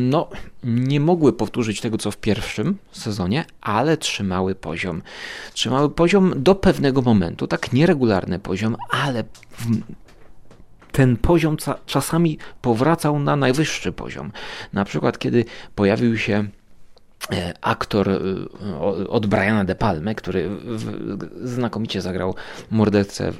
no, 0.10 0.29
nie 0.63 1.00
mogły 1.00 1.34
powtórzyć 1.34 1.82
tego, 1.82 1.98
co 1.98 2.12
w 2.12 2.17
pierwszym 2.17 2.77
sezonie, 2.91 3.46
ale 3.62 3.98
trzymały 3.98 4.56
poziom. 4.56 5.01
Trzymały 5.53 5.89
poziom 5.89 6.34
do 6.36 6.56
pewnego 6.56 7.01
momentu, 7.01 7.48
tak 7.48 7.74
nieregularny 7.74 8.39
poziom, 8.39 8.75
ale 8.89 9.24
ten 10.98 11.18
poziom 11.18 11.58
czasami 11.86 12.38
powracał 12.62 13.20
na 13.20 13.36
najwyższy 13.36 13.92
poziom. 13.92 14.32
Na 14.74 14.86
przykład, 14.86 15.20
kiedy 15.20 15.46
pojawił 15.75 16.18
się 16.18 16.46
e, 17.32 17.54
aktor 17.62 18.10
e, 18.10 18.18
od 19.10 19.25
Briana 19.25 19.66
De 19.66 19.75
Palme, 19.75 20.16
który 20.16 20.50
znakomicie 21.44 22.01
zagrał 22.01 22.36
mordercę 22.72 23.32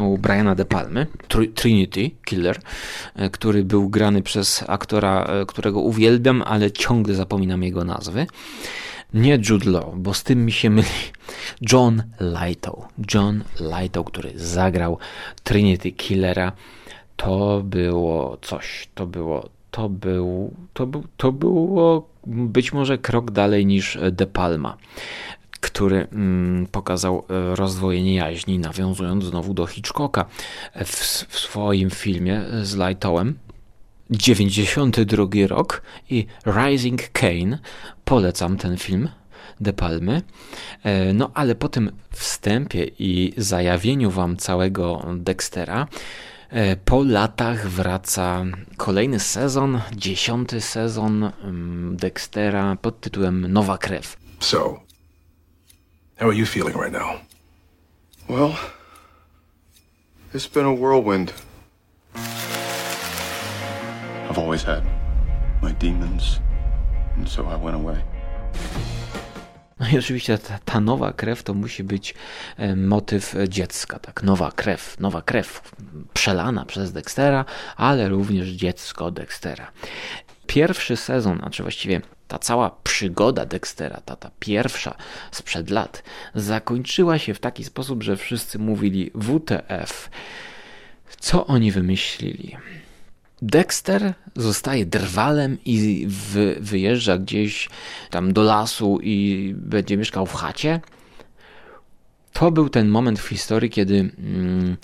u 0.00 0.18
Briana 0.18 0.54
De 0.54 0.64
Palme, 0.64 1.06
Trinity 1.54 2.10
Killer, 2.24 2.60
e, 3.16 3.30
który 3.30 3.64
był 3.64 3.88
grany 3.88 4.22
przez 4.22 4.64
aktora, 4.68 5.28
którego 5.46 5.80
uwielbiam, 5.80 6.42
ale 6.46 6.70
ciągle 6.70 7.14
zapominam 7.14 7.62
jego 7.62 7.84
nazwy. 7.84 8.26
Nie 9.14 9.38
Jude 9.48 9.70
Law, 9.70 9.84
bo 9.96 10.14
z 10.14 10.22
tym 10.22 10.44
mi 10.44 10.52
się 10.52 10.70
myli. 10.70 10.88
John 11.72 12.02
Lightow. 12.20 12.88
John 13.14 13.44
Lightow, 13.60 14.06
który 14.06 14.32
zagrał 14.34 14.98
Trinity 15.44 15.92
Killera. 15.92 16.52
To 17.16 17.62
było 17.64 18.38
coś. 18.42 18.88
To 18.94 19.06
było. 19.06 19.48
To 19.70 19.88
był. 19.88 20.54
To, 20.74 20.86
był, 20.86 21.04
to 21.16 21.32
było 21.32 22.08
być 22.26 22.72
może 22.72 22.98
krok 22.98 23.30
dalej 23.30 23.66
niż 23.66 23.98
De 24.12 24.26
Palma 24.26 24.76
który 25.60 26.08
mm, 26.12 26.66
pokazał 26.66 27.24
e, 27.30 27.56
rozdwojenie 27.56 28.14
jaźni, 28.14 28.58
nawiązując 28.58 29.24
znowu 29.24 29.54
do 29.54 29.66
Hitchcocka 29.66 30.24
w, 30.74 30.90
w 31.28 31.38
swoim 31.38 31.90
filmie 31.90 32.42
z 32.62 32.74
Lightowem. 32.76 33.38
92 34.10 35.26
rok 35.48 35.82
i 36.10 36.26
Rising 36.46 37.08
Kane. 37.08 37.58
Polecam 38.04 38.56
ten 38.56 38.76
film. 38.76 39.08
De 39.60 39.72
Palmy. 39.72 40.22
E, 40.82 41.12
no 41.12 41.30
ale 41.34 41.54
po 41.54 41.68
tym 41.68 41.90
wstępie 42.10 42.84
i 42.98 43.32
zajawieniu 43.36 44.10
wam 44.10 44.36
całego 44.36 45.06
Dextera, 45.16 45.86
e, 46.50 46.76
po 46.76 47.02
latach 47.02 47.68
wraca 47.68 48.44
kolejny 48.76 49.20
sezon, 49.20 49.80
dziesiąty 49.96 50.60
sezon 50.60 51.30
mm, 51.42 51.96
Dextera 51.96 52.76
pod 52.76 53.00
tytułem 53.00 53.52
Nowa 53.52 53.78
Krew. 53.78 54.16
So, 54.40 54.80
how 56.18 56.28
are 56.28 56.36
you 56.36 56.46
feeling 56.46 56.76
right 56.76 56.92
now? 56.92 57.20
Well, 58.28 58.54
it's 60.34 60.48
been 60.54 60.66
a 60.66 60.74
whirlwind. 60.74 61.32
I've 64.30 64.38
always 64.38 64.64
had 64.64 64.82
my 65.62 65.72
demons, 65.72 66.40
so 67.26 67.42
I 67.42 67.64
went 67.64 67.74
away. 67.74 67.96
No 69.80 69.88
i 69.88 69.98
oczywiście 69.98 70.38
ta, 70.38 70.58
ta, 70.64 70.80
nowa 70.80 71.12
krew 71.12 71.42
to 71.42 71.54
musi 71.54 71.84
być 71.84 72.14
e, 72.56 72.76
motyw 72.76 73.34
dziecka, 73.48 73.98
tak? 73.98 74.22
Nowa 74.22 74.52
krew, 74.52 75.00
nowa 75.00 75.22
krew 75.22 75.72
przelana 76.12 76.64
przez 76.64 76.92
Dextera, 76.92 77.44
ale 77.76 78.08
również 78.08 78.48
dziecko 78.48 79.10
Dextera. 79.10 79.70
Pierwszy 80.46 80.96
sezon, 80.96 81.40
a 81.44 81.50
czy 81.50 81.62
właściwie 81.62 82.00
ta 82.28 82.38
cała 82.38 82.70
przygoda 82.84 83.46
Dextera, 83.46 84.00
ta, 84.04 84.16
ta 84.16 84.30
pierwsza 84.40 84.96
sprzed 85.30 85.70
lat, 85.70 86.02
zakończyła 86.34 87.18
się 87.18 87.34
w 87.34 87.40
taki 87.40 87.64
sposób, 87.64 88.02
że 88.02 88.16
wszyscy 88.16 88.58
mówili 88.58 89.10
WTF. 89.14 90.10
Co 91.20 91.46
oni 91.46 91.72
wymyślili? 91.72 92.56
Dexter 93.44 94.14
zostaje 94.36 94.86
drwalem 94.86 95.58
i 95.64 96.06
wyjeżdża 96.60 97.18
gdzieś 97.18 97.68
tam 98.10 98.32
do 98.32 98.42
lasu 98.42 98.98
i 99.02 99.54
będzie 99.56 99.96
mieszkał 99.96 100.26
w 100.26 100.34
chacie. 100.34 100.80
To 102.32 102.50
był 102.50 102.68
ten 102.68 102.88
moment 102.88 103.18
w 103.18 103.28
historii, 103.28 103.70
kiedy 103.70 103.94
mm, 103.94 104.76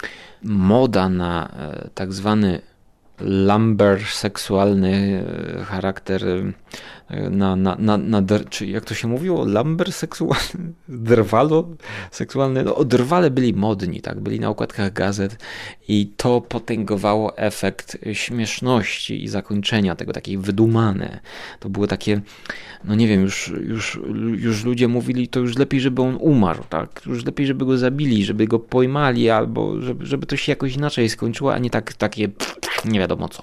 moda 0.43 1.09
na 1.09 1.49
e, 1.49 1.91
tak 1.95 2.13
zwany 2.13 2.61
lumber 3.21 4.05
seksualny 4.05 5.25
e, 5.59 5.65
charakter 5.65 6.29
e, 6.29 6.53
na, 7.31 7.57
na, 7.57 7.77
na, 7.79 7.99
na 7.99 8.23
czy 8.51 8.67
jak 8.67 8.85
to 8.85 8.95
się 8.95 9.09
mówiło, 9.09 9.45
lumber 9.45 9.93
seksualny, 9.93 10.73
drwalo 10.89 11.69
seksualny, 12.11 12.65
no, 12.65 12.85
drwale 12.85 13.31
byli 13.31 13.55
modni, 13.55 14.01
tak, 14.01 14.21
byli 14.21 14.41
na 14.41 14.49
okładkach 14.49 14.93
gazet 14.93 15.37
i 15.89 16.13
to 16.17 16.41
potęgowało 16.41 17.39
efekt 17.39 17.99
śmieszności 18.13 19.25
i 19.25 19.29
zakończenia 19.29 19.97
tego, 19.97 20.13
takiej 20.13 20.39
wydumane. 20.39 21.21
To 21.61 21.69
było 21.69 21.87
takie, 21.87 22.21
no 22.85 22.95
nie 22.95 23.09
wiem, 23.09 23.21
już, 23.21 23.53
już, 23.69 24.01
już 24.37 24.65
ludzie 24.65 24.89
mówili, 24.89 25.29
to 25.29 25.41
już 25.41 25.59
lepiej, 25.59 25.81
żeby 25.81 26.03
on 26.03 26.17
umarł, 26.21 26.65
tak, 26.69 27.03
już 27.07 27.25
lepiej, 27.25 27.47
żeby 27.47 27.65
go 27.67 27.79
zabili, 27.79 28.25
żeby 28.25 28.47
go 28.47 28.59
pojmali, 28.59 29.31
albo 29.31 29.81
żeby, 29.83 30.07
żeby 30.07 30.27
to 30.27 30.37
się 30.37 30.53
jakoś 30.53 30.77
inaczej 30.77 31.09
skończyło, 31.09 31.55
a 31.55 31.59
nie 31.59 31.71
tak, 31.71 31.93
takie 31.93 32.29
nie 32.85 33.01
wiadomo 33.11 33.29
co. 33.29 33.43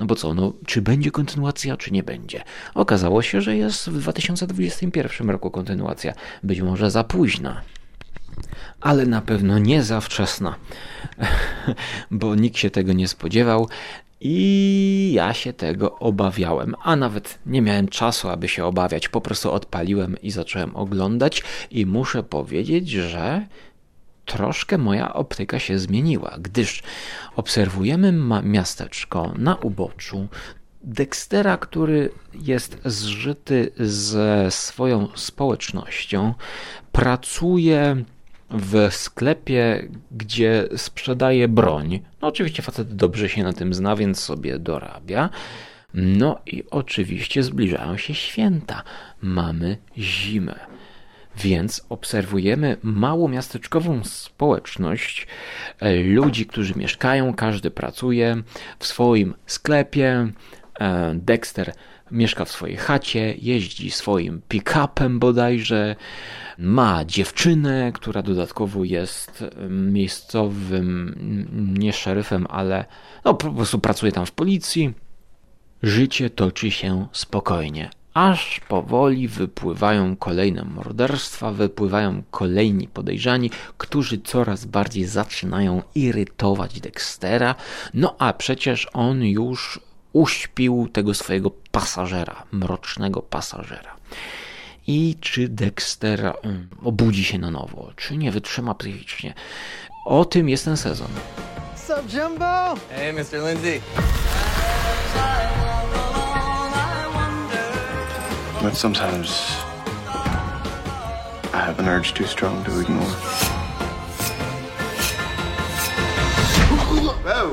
No 0.00 0.06
bo 0.06 0.14
co, 0.14 0.34
no 0.34 0.52
czy 0.66 0.82
będzie 0.82 1.10
kontynuacja, 1.10 1.76
czy 1.76 1.90
nie 1.92 2.02
będzie? 2.02 2.42
Okazało 2.74 3.22
się, 3.22 3.40
że 3.40 3.56
jest 3.56 3.88
w 3.88 3.98
2021 3.98 5.30
roku 5.30 5.50
kontynuacja. 5.50 6.12
Być 6.42 6.60
może 6.60 6.90
za 6.90 7.04
późna. 7.04 7.62
Ale 8.80 9.06
na 9.06 9.20
pewno 9.20 9.58
nie 9.58 9.82
za 9.82 10.00
wczesna, 10.00 10.54
bo 12.10 12.34
nikt 12.34 12.58
się 12.58 12.70
tego 12.70 12.92
nie 12.92 13.08
spodziewał 13.08 13.68
I 14.20 15.10
ja 15.14 15.34
się 15.34 15.52
tego 15.52 15.98
obawiałem, 15.98 16.74
a 16.82 16.96
nawet 16.96 17.38
nie 17.46 17.62
miałem 17.62 17.88
czasu, 17.88 18.28
aby 18.28 18.48
się 18.48 18.64
obawiać. 18.64 19.08
Po 19.08 19.20
prostu 19.20 19.52
odpaliłem 19.52 20.16
i 20.22 20.30
zacząłem 20.30 20.76
oglądać, 20.76 21.42
i 21.70 21.86
muszę 21.86 22.22
powiedzieć, 22.22 22.88
że 22.88 23.46
troszkę 24.26 24.78
moja 24.78 25.14
optyka 25.14 25.58
się 25.58 25.78
zmieniła, 25.78 26.36
gdyż 26.40 26.82
obserwujemy 27.36 28.12
miasteczko 28.42 29.32
na 29.38 29.56
uboczu. 29.56 30.28
Dextera, 30.82 31.56
który 31.56 32.10
jest 32.34 32.78
zżyty 32.84 33.72
ze 33.78 34.50
swoją 34.50 35.08
społecznością, 35.14 36.34
pracuje 36.92 38.04
w 38.50 38.88
sklepie, 38.90 39.88
gdzie 40.10 40.68
sprzedaje 40.76 41.48
broń. 41.48 42.00
No 42.22 42.28
oczywiście 42.28 42.62
facet 42.62 42.96
dobrze 42.96 43.28
się 43.28 43.42
na 43.42 43.52
tym 43.52 43.74
zna, 43.74 43.96
więc 43.96 44.20
sobie 44.20 44.58
dorabia. 44.58 45.30
No 45.94 46.38
i 46.46 46.64
oczywiście 46.70 47.42
zbliżają 47.42 47.96
się 47.96 48.14
święta. 48.14 48.82
Mamy 49.22 49.76
zimę. 49.98 50.54
Więc 51.38 51.86
obserwujemy 51.88 52.76
małomiasteczkową 52.82 54.04
społeczność 54.04 55.26
e, 55.80 55.94
ludzi, 56.02 56.46
którzy 56.46 56.74
mieszkają, 56.74 57.34
każdy 57.34 57.70
pracuje 57.70 58.42
w 58.78 58.86
swoim 58.86 59.34
sklepie. 59.46 60.32
E, 60.80 61.14
Dexter 61.14 61.72
mieszka 62.10 62.44
w 62.44 62.50
swojej 62.50 62.76
chacie, 62.76 63.34
jeździ 63.38 63.90
swoim 63.90 64.40
pick-upem 64.48 65.18
bodajże, 65.18 65.96
ma 66.58 67.04
dziewczynę, 67.04 67.92
która 67.94 68.22
dodatkowo 68.22 68.84
jest 68.84 69.44
miejscowym, 69.70 71.14
nie 71.78 71.92
szeryfem, 71.92 72.46
ale 72.50 72.84
no, 73.24 73.34
po 73.34 73.52
prostu 73.52 73.78
pracuje 73.78 74.12
tam 74.12 74.26
w 74.26 74.32
policji. 74.32 74.94
Życie 75.82 76.30
toczy 76.30 76.70
się 76.70 77.06
spokojnie, 77.12 77.90
aż 78.16 78.60
powoli 78.68 79.28
wypływają 79.28 80.16
kolejne 80.16 80.64
morderstwa, 80.64 81.52
wypływają 81.52 82.22
kolejni 82.30 82.88
podejrzani, 82.88 83.50
którzy 83.78 84.18
coraz 84.18 84.64
bardziej 84.64 85.04
zaczynają 85.04 85.82
irytować 85.94 86.80
Dextera. 86.80 87.54
No 87.94 88.16
a 88.18 88.32
przecież 88.32 88.88
on 88.92 89.24
już 89.24 89.80
uśpił 90.12 90.88
tego 90.92 91.14
swojego 91.14 91.50
pasażera, 91.70 92.42
mrocznego 92.52 93.22
pasażera. 93.22 93.96
I 94.86 95.16
czy 95.20 95.48
Dexter 95.48 96.32
mm, 96.42 96.68
obudzi 96.84 97.24
się 97.24 97.38
na 97.38 97.50
nowo, 97.50 97.92
czy 97.96 98.16
nie 98.16 98.30
wytrzyma 98.30 98.74
psychicznie. 98.74 99.34
O 100.04 100.24
tym 100.24 100.48
jest 100.48 100.64
ten 100.64 100.76
sezon. 100.76 101.08
What's 101.74 102.00
up, 102.00 102.18
Jumbo? 102.18 102.74
Hey, 102.90 103.12
Mr. 103.12 103.48
Lindsay. 103.48 103.80
But 108.66 108.74
sometimes 108.76 109.28
I 111.54 111.60
have 111.66 111.78
an 111.78 111.86
urge 111.86 112.14
too 112.14 112.26
strong 112.26 112.64
to 112.64 112.80
ignore. 112.80 113.00
Whoa! 117.26 117.46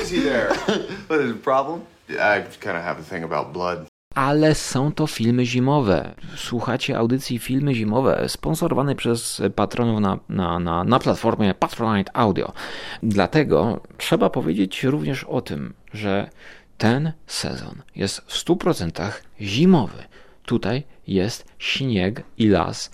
Easy 0.00 0.18
there. 0.18 0.52
what 1.06 1.20
is 1.20 1.32
the 1.32 1.38
problem? 1.38 1.86
I 2.08 2.40
kind 2.58 2.76
of 2.76 2.82
have 2.82 2.98
a 2.98 3.04
thing 3.04 3.22
about 3.22 3.52
blood. 3.52 3.86
ale 4.14 4.54
są 4.54 4.92
to 4.92 5.06
filmy 5.06 5.46
zimowe. 5.46 6.14
Słuchacie 6.36 6.98
audycji 6.98 7.38
Filmy 7.38 7.74
Zimowe 7.74 8.28
sponsorowanej 8.28 8.96
przez 8.96 9.42
patronów 9.54 10.00
na, 10.00 10.18
na, 10.28 10.58
na, 10.58 10.84
na 10.84 10.98
platformie 10.98 11.54
Patronite 11.54 12.16
Audio. 12.16 12.52
Dlatego 13.02 13.80
trzeba 13.98 14.30
powiedzieć 14.30 14.84
również 14.84 15.24
o 15.24 15.40
tym, 15.40 15.74
że 15.92 16.30
ten 16.78 17.12
sezon 17.26 17.82
jest 17.96 18.20
w 18.20 18.44
100% 18.44 19.10
zimowy. 19.40 20.04
Tutaj 20.46 20.82
jest 21.06 21.44
śnieg 21.58 22.22
i 22.38 22.48
las 22.48 22.90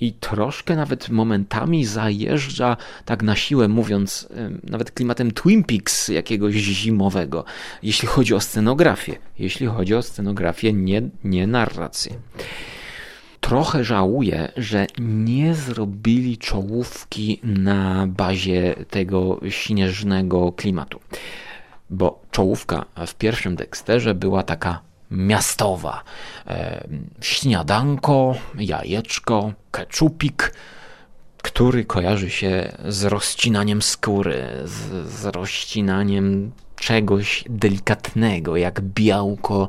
i 0.00 0.12
troszkę 0.12 0.76
nawet 0.76 1.08
momentami 1.08 1.84
zajeżdża 1.84 2.76
tak 3.04 3.22
na 3.22 3.36
siłę 3.36 3.68
mówiąc 3.68 4.28
nawet 4.64 4.90
klimatem 4.90 5.30
Twin 5.30 5.64
Peaks 5.64 6.08
jakiegoś 6.08 6.54
zimowego, 6.54 7.44
jeśli 7.82 8.08
chodzi 8.08 8.34
o 8.34 8.40
scenografię, 8.40 9.16
jeśli 9.38 9.66
chodzi 9.66 9.94
o 9.94 10.02
scenografię, 10.02 10.72
nie, 10.72 11.02
nie 11.24 11.46
narrację. 11.46 12.12
Trochę 13.40 13.84
żałuję, 13.84 14.52
że 14.56 14.86
nie 14.98 15.54
zrobili 15.54 16.38
czołówki 16.38 17.40
na 17.42 18.06
bazie 18.06 18.74
tego 18.90 19.40
śnieżnego 19.48 20.52
klimatu, 20.52 21.00
bo 21.90 22.22
czołówka 22.30 22.84
w 23.06 23.14
pierwszym 23.14 23.56
Dexterze 23.56 24.14
była 24.14 24.42
taka 24.42 24.80
miastowa. 25.14 26.02
E, 26.46 26.88
śniadanko, 27.20 28.34
jajeczko, 28.58 29.52
keczupik, 29.70 30.54
który 31.42 31.84
kojarzy 31.84 32.30
się 32.30 32.72
z 32.88 33.04
rozcinaniem 33.04 33.82
skóry, 33.82 34.44
z, 34.64 35.08
z 35.08 35.24
rozcinaniem 35.24 36.52
czegoś 36.76 37.44
delikatnego, 37.48 38.56
jak 38.56 38.80
białko 38.80 39.68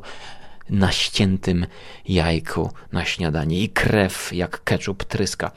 na 0.70 0.92
ściętym 0.92 1.66
jajku 2.08 2.70
na 2.92 3.04
śniadanie 3.04 3.60
i 3.60 3.68
krew 3.68 4.32
jak 4.32 4.64
keczup 4.64 5.04
tryska. 5.04 5.50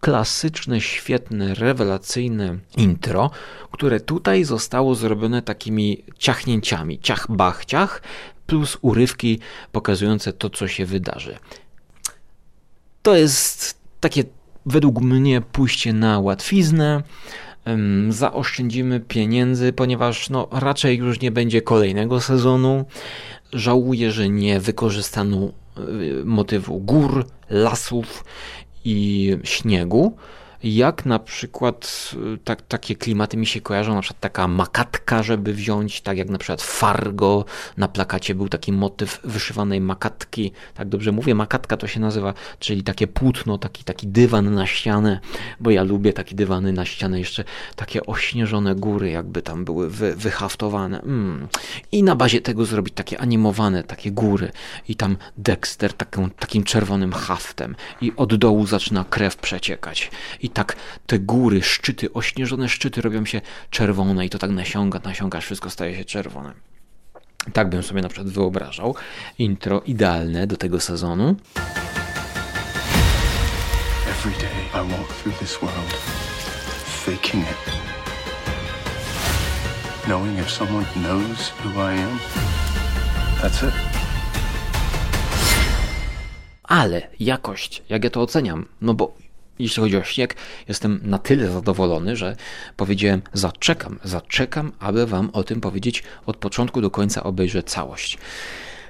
Klasyczne, 0.00 0.80
świetne, 0.80 1.54
rewelacyjne 1.54 2.58
intro, 2.76 3.30
które 3.70 4.00
tutaj 4.00 4.44
zostało 4.44 4.94
zrobione 4.94 5.42
takimi 5.42 6.04
ciachnięciami, 6.18 6.98
ciach 6.98 7.26
bach 7.28 7.64
ciach, 7.64 8.02
plus 8.46 8.78
urywki 8.80 9.38
pokazujące 9.72 10.32
to, 10.32 10.50
co 10.50 10.68
się 10.68 10.86
wydarzy. 10.86 11.38
To 13.02 13.16
jest 13.16 13.78
takie 14.00 14.24
według 14.66 15.00
mnie 15.00 15.40
pójście 15.40 15.92
na 15.92 16.20
łatwiznę. 16.20 17.02
Zaoszczędzimy 18.08 19.00
pieniędzy, 19.00 19.72
ponieważ 19.72 20.30
no, 20.30 20.48
raczej 20.52 20.98
już 20.98 21.20
nie 21.20 21.30
będzie 21.30 21.62
kolejnego 21.62 22.20
sezonu. 22.20 22.84
Żałuję, 23.52 24.12
że 24.12 24.28
nie 24.28 24.60
wykorzystano 24.60 25.52
y, 25.78 26.24
motywu 26.24 26.80
gór, 26.80 27.26
lasów 27.50 28.24
i 28.84 29.30
śniegu 29.44 30.16
jak 30.64 31.06
na 31.06 31.18
przykład 31.18 32.10
y, 32.34 32.38
tak, 32.44 32.62
takie 32.62 32.96
klimaty 32.96 33.36
mi 33.36 33.46
się 33.46 33.60
kojarzą, 33.60 33.94
na 33.94 34.00
przykład 34.00 34.20
taka 34.20 34.48
makatka, 34.48 35.22
żeby 35.22 35.54
wziąć, 35.54 36.00
tak 36.00 36.18
jak 36.18 36.28
na 36.28 36.38
przykład 36.38 36.62
Fargo, 36.62 37.44
na 37.76 37.88
plakacie 37.88 38.34
był 38.34 38.48
taki 38.48 38.72
motyw 38.72 39.20
wyszywanej 39.24 39.80
makatki, 39.80 40.52
tak 40.74 40.88
dobrze 40.88 41.12
mówię, 41.12 41.34
makatka 41.34 41.76
to 41.76 41.86
się 41.86 42.00
nazywa, 42.00 42.34
czyli 42.58 42.82
takie 42.82 43.06
płótno, 43.06 43.58
taki, 43.58 43.84
taki 43.84 44.06
dywan 44.06 44.54
na 44.54 44.66
ścianę, 44.66 45.20
bo 45.60 45.70
ja 45.70 45.82
lubię 45.82 46.12
takie 46.12 46.34
dywany 46.34 46.72
na 46.72 46.84
ścianę, 46.84 47.18
jeszcze 47.18 47.44
takie 47.76 48.06
ośnieżone 48.06 48.74
góry 48.74 49.10
jakby 49.10 49.42
tam 49.42 49.64
były 49.64 49.90
wy, 49.90 50.14
wyhaftowane. 50.16 51.00
Mm. 51.00 51.48
i 51.92 52.02
na 52.02 52.16
bazie 52.16 52.40
tego 52.40 52.64
zrobić 52.64 52.94
takie 52.94 53.20
animowane, 53.20 53.84
takie 53.84 54.10
góry. 54.10 54.52
I 54.88 54.96
tam 54.96 55.16
Dexter 55.36 55.92
taką, 55.92 56.30
takim 56.30 56.64
czerwonym 56.64 57.12
haftem. 57.12 57.76
I 58.00 58.12
od 58.16 58.34
dołu 58.34 58.66
zaczyna 58.66 59.04
krew 59.10 59.36
przeciekać. 59.36 60.10
I 60.40 60.50
tak 60.52 60.76
te 61.06 61.18
góry, 61.18 61.62
szczyty, 61.62 62.12
ośnieżone 62.12 62.68
szczyty 62.68 63.02
robią 63.02 63.24
się 63.24 63.40
czerwone 63.70 64.26
i 64.26 64.30
to 64.30 64.38
tak 64.38 64.50
nasiąga, 64.50 65.00
nasiąga, 65.04 65.40
wszystko 65.40 65.70
staje 65.70 65.96
się 65.96 66.04
czerwone. 66.04 66.52
Tak 67.52 67.68
bym 67.68 67.82
sobie 67.82 68.02
na 68.02 68.08
przykład 68.08 68.28
wyobrażał. 68.28 68.94
Intro 69.38 69.80
idealne 69.80 70.46
do 70.46 70.56
tego 70.56 70.80
sezonu. 70.80 71.36
Every 74.10 74.32
day 74.40 74.84
I 74.84 74.88
walk 74.90 75.08
through 75.08 75.38
this 75.38 75.58
world 75.60 75.92
faking 77.04 77.42
it. 77.42 77.72
Knowing 80.06 80.38
if 80.38 80.50
someone 80.50 80.86
knows 80.94 81.52
who 81.64 81.70
I 81.80 81.94
am, 81.94 82.18
that's 83.40 83.68
it. 83.68 83.74
Ale 86.62 87.08
jakość, 87.20 87.82
jak 87.88 88.04
ja 88.04 88.10
to 88.10 88.22
oceniam, 88.22 88.66
no 88.80 88.94
bo 88.94 89.14
jeśli 89.62 89.82
chodzi 89.82 89.96
o 89.96 90.04
śnieg, 90.04 90.36
jestem 90.68 91.00
na 91.02 91.18
tyle 91.18 91.52
zadowolony, 91.52 92.16
że 92.16 92.36
powiedziałem: 92.76 93.22
zaczekam, 93.32 93.98
zaczekam, 94.04 94.72
aby 94.78 95.06
Wam 95.06 95.30
o 95.32 95.44
tym 95.44 95.60
powiedzieć 95.60 96.02
od 96.26 96.36
początku 96.36 96.80
do 96.80 96.90
końca, 96.90 97.22
obejrzę 97.22 97.62
całość. 97.62 98.18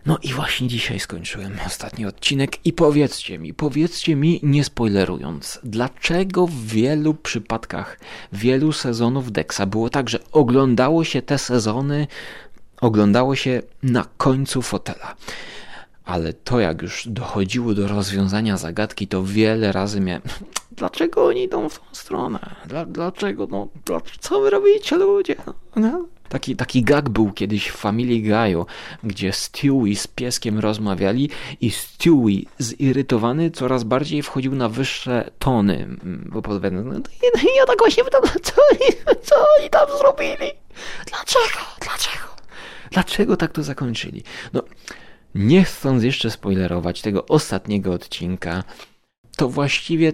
No 0.06 0.18
i 0.22 0.32
właśnie 0.32 0.68
dzisiaj 0.68 1.00
skończyłem 1.00 1.58
ostatni 1.66 2.06
odcinek 2.06 2.66
i 2.66 2.72
powiedzcie 2.72 3.38
mi, 3.38 3.54
powiedzcie 3.54 4.16
mi, 4.16 4.40
nie 4.42 4.64
spoilerując, 4.64 5.60
dlaczego 5.64 6.46
w 6.46 6.66
wielu 6.66 7.14
przypadkach, 7.14 8.00
wielu 8.32 8.72
sezonów 8.72 9.32
Dexa 9.32 9.66
było 9.66 9.90
tak, 9.90 10.10
że 10.10 10.18
oglądało 10.32 11.04
się 11.04 11.22
te 11.22 11.38
sezony, 11.38 12.06
oglądało 12.80 13.36
się 13.36 13.62
na 13.82 14.04
końcu 14.16 14.62
fotela 14.62 15.16
ale 16.04 16.32
to 16.32 16.60
jak 16.60 16.82
już 16.82 17.08
dochodziło 17.08 17.74
do 17.74 17.88
rozwiązania 17.88 18.56
zagadki, 18.56 19.08
to 19.08 19.24
wiele 19.24 19.72
razy 19.72 20.00
miałem. 20.00 20.22
Dlaczego 20.76 21.26
oni 21.26 21.42
idą 21.42 21.68
w 21.68 21.78
tą 21.78 21.84
stronę? 21.92 22.38
Dla, 22.66 22.86
dlaczego? 22.86 23.46
No, 23.50 23.68
dla, 23.84 24.00
co 24.20 24.40
wy 24.40 24.50
robicie, 24.50 24.96
ludzie? 24.96 25.36
No? 25.76 26.06
Taki, 26.28 26.56
taki 26.56 26.82
gag 26.82 27.08
był 27.08 27.32
kiedyś 27.32 27.68
w 27.68 27.76
Family 27.76 28.14
Guy'u, 28.14 28.64
gdzie 29.04 29.32
Stewie 29.32 29.96
z 29.96 30.06
pieskiem 30.06 30.58
rozmawiali 30.58 31.30
i 31.60 31.70
Stewie 31.70 32.42
zirytowany 32.58 33.50
coraz 33.50 33.84
bardziej 33.84 34.22
wchodził 34.22 34.54
na 34.54 34.68
wyższe 34.68 35.30
tony, 35.38 35.88
bo 36.26 36.42
podpowiadał, 36.42 36.84
no, 36.84 36.94
ja, 36.94 37.42
ja 37.56 37.66
tak 37.66 37.78
właśnie 37.78 38.04
pytam, 38.04 38.22
co 38.42 38.52
co 39.22 39.34
oni 39.58 39.70
tam 39.70 39.88
zrobili? 39.98 40.52
Dlaczego? 41.06 41.60
Dlaczego? 41.80 42.24
Dlaczego 42.90 43.36
tak 43.36 43.52
to 43.52 43.62
zakończyli? 43.62 44.22
No, 44.52 44.62
nie 45.34 45.64
chcąc 45.64 46.04
jeszcze 46.04 46.30
spoilerować 46.30 47.02
tego 47.02 47.26
ostatniego 47.26 47.92
odcinka, 47.92 48.64
to 49.36 49.48
właściwie 49.48 50.12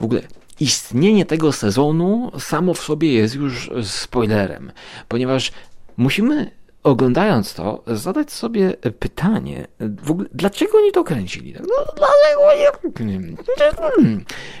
w 0.00 0.04
ogóle 0.04 0.22
istnienie 0.60 1.26
tego 1.26 1.52
sezonu 1.52 2.32
samo 2.38 2.74
w 2.74 2.80
sobie 2.80 3.12
jest 3.12 3.34
już 3.34 3.70
spoilerem, 3.82 4.72
ponieważ 5.08 5.52
musimy 5.96 6.50
oglądając 6.82 7.54
to, 7.54 7.82
zadać 7.86 8.32
sobie 8.32 8.72
pytanie, 8.98 9.66
w 10.02 10.10
ogóle, 10.10 10.28
dlaczego 10.32 10.78
oni 10.78 10.92
to 10.92 11.04
kręcili? 11.04 11.54
No, 11.60 11.84
dlaczego 11.96 13.02
nie... 13.02 13.20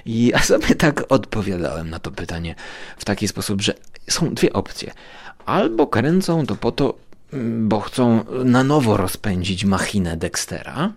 I 0.04 0.26
ja 0.26 0.38
sobie 0.38 0.74
tak 0.74 1.04
odpowiadałem 1.08 1.90
na 1.90 1.98
to 1.98 2.10
pytanie 2.10 2.54
w 2.96 3.04
taki 3.04 3.28
sposób, 3.28 3.62
że 3.62 3.74
są 4.08 4.34
dwie 4.34 4.52
opcje. 4.52 4.92
Albo 5.46 5.86
kręcą 5.86 6.46
to 6.46 6.56
po 6.56 6.72
to, 6.72 6.94
bo 7.58 7.80
chcą 7.80 8.24
na 8.44 8.64
nowo 8.64 8.96
rozpędzić 8.96 9.64
machinę 9.64 10.16
Dextera, 10.16 10.92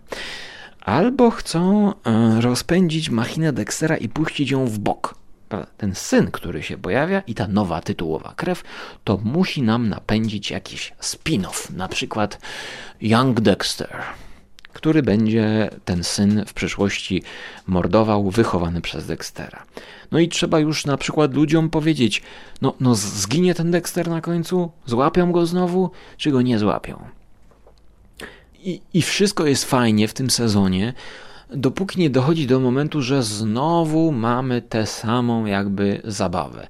albo 0.81 1.31
chcą 1.31 1.93
e, 1.93 2.41
rozpędzić 2.41 3.09
machinę 3.09 3.53
Dextera 3.53 3.97
i 3.97 4.09
puścić 4.09 4.51
ją 4.51 4.65
w 4.65 4.79
bok. 4.79 5.15
Ten 5.77 5.95
syn, 5.95 6.31
który 6.31 6.63
się 6.63 6.77
pojawia 6.77 7.21
i 7.27 7.35
ta 7.35 7.47
nowa 7.47 7.81
tytułowa 7.81 8.33
krew, 8.35 8.63
to 9.03 9.17
musi 9.23 9.61
nam 9.61 9.89
napędzić 9.89 10.51
jakiś 10.51 10.93
spin-off, 11.01 11.73
na 11.73 11.87
przykład 11.87 12.39
Young 13.01 13.41
Dexter, 13.41 14.03
który 14.73 15.03
będzie 15.03 15.69
ten 15.85 16.03
syn 16.03 16.45
w 16.47 16.53
przyszłości 16.53 17.23
mordował, 17.67 18.29
wychowany 18.29 18.81
przez 18.81 19.07
Dextera. 19.07 19.63
No 20.11 20.19
i 20.19 20.29
trzeba 20.29 20.59
już 20.59 20.85
na 20.85 20.97
przykład 20.97 21.33
ludziom 21.33 21.69
powiedzieć, 21.69 22.21
no, 22.61 22.73
no 22.79 22.95
zginie 22.95 23.53
ten 23.53 23.71
Dexter 23.71 24.09
na 24.09 24.21
końcu, 24.21 24.71
złapią 24.85 25.31
go 25.31 25.45
znowu, 25.45 25.91
czy 26.17 26.31
go 26.31 26.41
nie 26.41 26.59
złapią. 26.59 27.20
I, 28.63 28.81
I 28.93 29.01
wszystko 29.01 29.45
jest 29.45 29.65
fajnie 29.65 30.07
w 30.07 30.13
tym 30.13 30.29
sezonie, 30.29 30.93
dopóki 31.49 31.99
nie 31.99 32.09
dochodzi 32.09 32.47
do 32.47 32.59
momentu, 32.59 33.01
że 33.01 33.23
znowu 33.23 34.11
mamy 34.11 34.61
tę 34.61 34.85
samą 34.85 35.45
jakby 35.45 36.01
zabawę. 36.03 36.67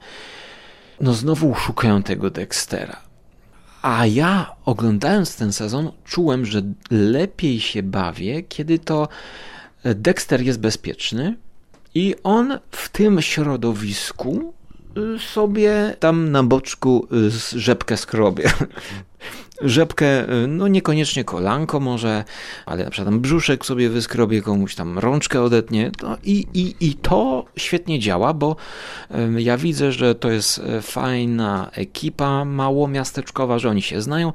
No 1.02 1.14
znowu 1.14 1.56
szukają 1.56 2.04
tego 2.04 2.30
Dextera. 2.30 3.02
A 3.82 4.06
ja 4.06 4.56
oglądając 4.66 5.36
ten 5.36 5.54
sezon 5.54 5.92
czułem, 6.06 6.46
że 6.46 6.62
lepiej 6.92 7.60
się 7.60 7.84
bawię, 7.84 8.44
kiedy 8.44 8.80
to 8.80 9.08
Dexter 9.84 10.42
jest 10.42 10.60
bezpieczny 10.60 11.36
i 11.96 12.16
on 12.24 12.60
w 12.72 12.90
tym 12.90 13.22
środowisku 13.22 14.54
sobie 15.34 15.96
tam 16.00 16.32
na 16.32 16.44
boczku 16.44 17.08
rzepkę 17.56 17.98
skrobie. 17.98 18.52
Rzepkę, 19.64 20.26
no 20.48 20.68
niekoniecznie 20.68 21.24
kolanko 21.24 21.80
może, 21.80 22.24
ale 22.66 22.84
na 22.84 22.90
przykład 22.90 23.14
tam 23.14 23.20
brzuszek 23.20 23.66
sobie 23.66 23.90
wyskrobie, 23.90 24.42
komuś 24.42 24.76
tam 24.76 25.00
rączkę 25.00 25.42
odetnie 25.42 25.92
no 26.02 26.18
i, 26.24 26.48
i, 26.54 26.76
i 26.80 26.94
to 26.94 27.46
świetnie 27.58 28.00
działa, 28.00 28.34
bo 28.34 28.56
ja 29.38 29.58
widzę, 29.58 29.92
że 29.92 30.16
to 30.16 30.32
jest 30.32 30.60
e, 30.60 30.82
fajna 30.82 31.72
ekipa 31.74 32.46
mało 32.46 32.88
miasteczkowa, 32.88 33.60
że 33.60 33.70
oni 33.70 33.82
się 33.82 34.02
znają. 34.02 34.34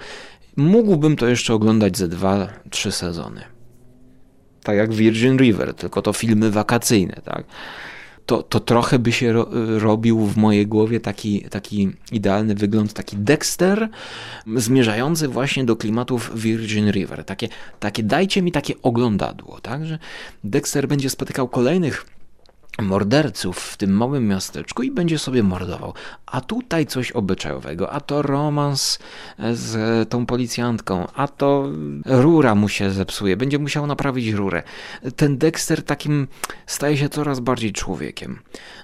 Mógłbym 0.57 1.17
to 1.17 1.27
jeszcze 1.27 1.55
oglądać 1.55 1.99
ze 1.99 2.09
dwa, 2.09 2.49
trzy 2.71 2.93
sezony. 2.93 3.41
Tak 4.63 4.77
jak 4.77 4.95
Virgin 4.95 5.37
River, 5.39 5.75
tylko 5.75 6.03
to 6.03 6.13
filmy 6.13 6.51
wakacyjne, 6.51 7.21
tak? 7.25 7.45
To, 8.27 8.43
to 8.43 8.61
trochę 8.61 8.99
by 8.99 9.13
się 9.13 9.33
ro, 9.33 9.49
robił 9.79 10.27
w 10.27 10.37
mojej 10.37 10.67
głowie 10.67 11.01
taki, 11.01 11.43
taki 11.43 11.91
idealny 12.13 12.55
wygląd, 12.55 12.93
taki 12.93 13.17
Dexter 13.17 13.89
zmierzający 14.57 15.29
właśnie 15.29 15.65
do 15.65 15.77
klimatów 15.77 16.41
Virgin 16.41 16.91
River. 16.91 17.25
Takie, 17.25 17.49
takie 17.81 18.03
dajcie 18.03 18.43
mi 18.43 18.53
takie 18.53 18.75
oglądadło, 18.83 19.61
tak? 19.61 19.87
Że 19.87 19.99
Dexter 20.45 20.89
będzie 20.89 21.11
spotykał 21.11 21.49
kolejnych 21.49 22.07
morderców 22.83 23.59
w 23.59 23.77
tym 23.77 23.91
małym 23.91 24.29
miasteczku 24.29 24.83
i 24.83 24.91
będzie 24.91 25.19
sobie 25.19 25.43
mordował. 25.43 25.95
A 26.27 26.41
tutaj 26.41 26.87
coś 26.87 27.13
obyczajowego, 27.13 27.91
a 27.91 28.01
to 28.01 28.23
romans 28.23 28.99
z 29.53 30.09
tą 30.09 30.27
policjantką, 30.27 31.07
a 31.15 31.29
to 31.29 31.71
rura 32.05 32.55
mu 32.55 32.69
się 32.69 32.91
zepsuje, 32.91 33.37
będzie 33.37 33.59
musiał 33.59 33.87
naprawić 33.87 34.29
rurę. 34.29 34.63
Ten 35.17 35.39
Dexter 35.39 35.83
takim 35.83 36.29
staje 36.67 36.97
się 36.97 37.09
coraz 37.09 37.41
bardziej 37.41 37.73
człowiekiem. 37.73 38.39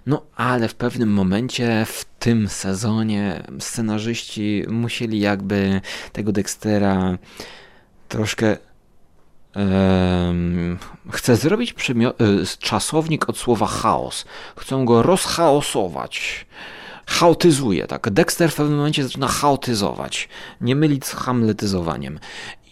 No 0.06 0.22
ale 0.36 0.68
w 0.68 0.74
pewnym 0.74 1.12
momencie 1.12 1.86
w 1.88 2.04
tym 2.18 2.48
sezonie 2.48 3.42
scenarzyści 3.58 4.64
musieli 4.68 5.20
jakby 5.20 5.80
tego 6.12 6.32
Dextera 6.32 7.18
troszkę 8.08 8.56
Chcę 11.10 11.36
zrobić 11.36 11.74
y, 11.90 12.58
czasownik 12.58 13.28
od 13.28 13.38
słowa 13.38 13.66
chaos. 13.66 14.24
Chcą 14.56 14.84
go 14.84 15.02
rozchaosować. 15.02 16.46
Chaotyzuje, 17.06 17.86
tak. 17.86 18.10
Dexter 18.10 18.50
w 18.50 18.54
pewnym 18.54 18.76
momencie 18.76 19.02
zaczyna 19.02 19.28
chaotyzować. 19.28 20.28
Nie 20.60 20.76
mylić 20.76 21.06
z 21.06 21.12
hamletyzowaniem. 21.12 22.18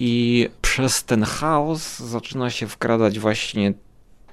I 0.00 0.48
przez 0.62 1.04
ten 1.04 1.24
chaos 1.24 1.98
zaczyna 1.98 2.50
się 2.50 2.66
wkradać 2.68 3.18
właśnie 3.18 3.74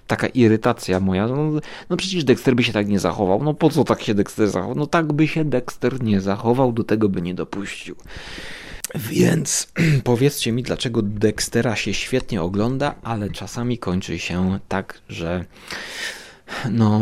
taka 0.08 0.28
irytacja 0.28 1.00
moja. 1.00 1.28
No, 1.28 1.52
no, 1.90 1.98
przecież 1.98 2.24
Dexter 2.24 2.56
by 2.56 2.64
się 2.64 2.74
tak 2.74 2.88
nie 2.88 3.00
zachował. 3.00 3.44
No 3.44 3.54
po 3.54 3.70
co 3.70 3.84
tak 3.84 4.02
się 4.02 4.14
Dexter 4.14 4.50
zachował? 4.50 4.76
No 4.76 4.88
tak 4.88 5.14
by 5.14 5.28
się 5.28 5.46
Dexter 5.46 6.04
nie 6.04 6.22
zachował, 6.22 6.72
do 6.72 6.84
tego 6.84 7.10
by 7.10 7.22
nie 7.22 7.34
dopuścił. 7.34 7.96
Więc 8.96 9.68
powiedzcie 10.04 10.52
mi, 10.52 10.64
dlaczego 10.64 11.02
Dextera 11.02 11.76
się 11.76 11.94
świetnie 11.94 12.42
ogląda, 12.42 12.96
ale 13.04 13.30
czasami 13.30 13.78
kończy 13.78 14.20
się 14.20 14.60
tak, 14.68 15.02
że 15.10 15.46
no, 16.72 17.02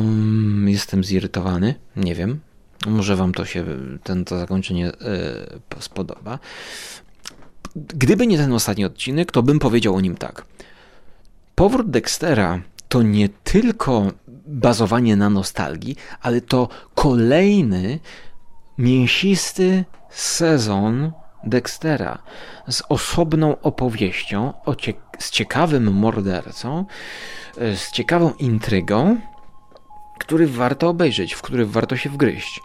jestem 0.65 1.03
zirytowany. 1.03 1.75
Nie 1.95 2.15
wiem. 2.15 2.39
Może 2.87 3.15
wam 3.15 3.33
to 3.33 3.45
się, 3.45 3.65
ten, 4.03 4.25
to 4.25 4.39
zakończenie 4.39 4.83
yy, 5.75 5.81
spodoba. 5.81 6.39
Gdyby 7.75 8.27
nie 8.27 8.37
ten 8.37 8.53
ostatni 8.53 8.85
odcinek, 8.85 9.31
to 9.31 9.43
bym 9.43 9.59
powiedział 9.59 9.95
o 9.95 10.01
nim 10.01 10.15
tak. 10.15 10.45
Powrót 11.55 11.89
Dextera 11.89 12.61
to 12.89 13.01
nie 13.01 13.29
tylko 13.29 14.11
bazowanie 14.47 15.15
na 15.15 15.29
nostalgii, 15.29 15.95
ale 16.21 16.41
to 16.41 16.69
kolejny 16.95 17.99
mięsisty 18.77 19.85
sezon 20.09 21.11
Dextera 21.45 22.17
z 22.69 22.83
osobną 22.89 23.61
opowieścią, 23.61 24.53
z 25.19 25.31
ciekawym 25.31 25.93
mordercą, 25.93 26.85
e, 27.57 27.75
z 27.75 27.91
ciekawą 27.91 28.33
intrygą, 28.39 29.17
który 30.19 30.47
warto 30.47 30.89
obejrzeć, 30.89 31.33
w 31.33 31.41
który 31.41 31.65
warto 31.65 31.97
się 31.97 32.09
wgryźć. 32.09 32.59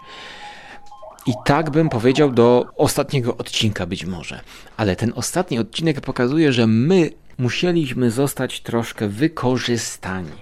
I 1.26 1.32
tak 1.44 1.70
bym 1.70 1.88
powiedział 1.88 2.32
do 2.32 2.66
ostatniego 2.76 3.36
odcinka 3.36 3.86
być 3.86 4.04
może. 4.04 4.40
Ale 4.76 4.96
ten 4.96 5.12
ostatni 5.16 5.58
odcinek 5.58 6.00
pokazuje, 6.00 6.52
że 6.52 6.66
my 6.66 7.10
musieliśmy 7.38 8.10
zostać 8.10 8.60
troszkę 8.60 9.08
wykorzystani. 9.08 10.32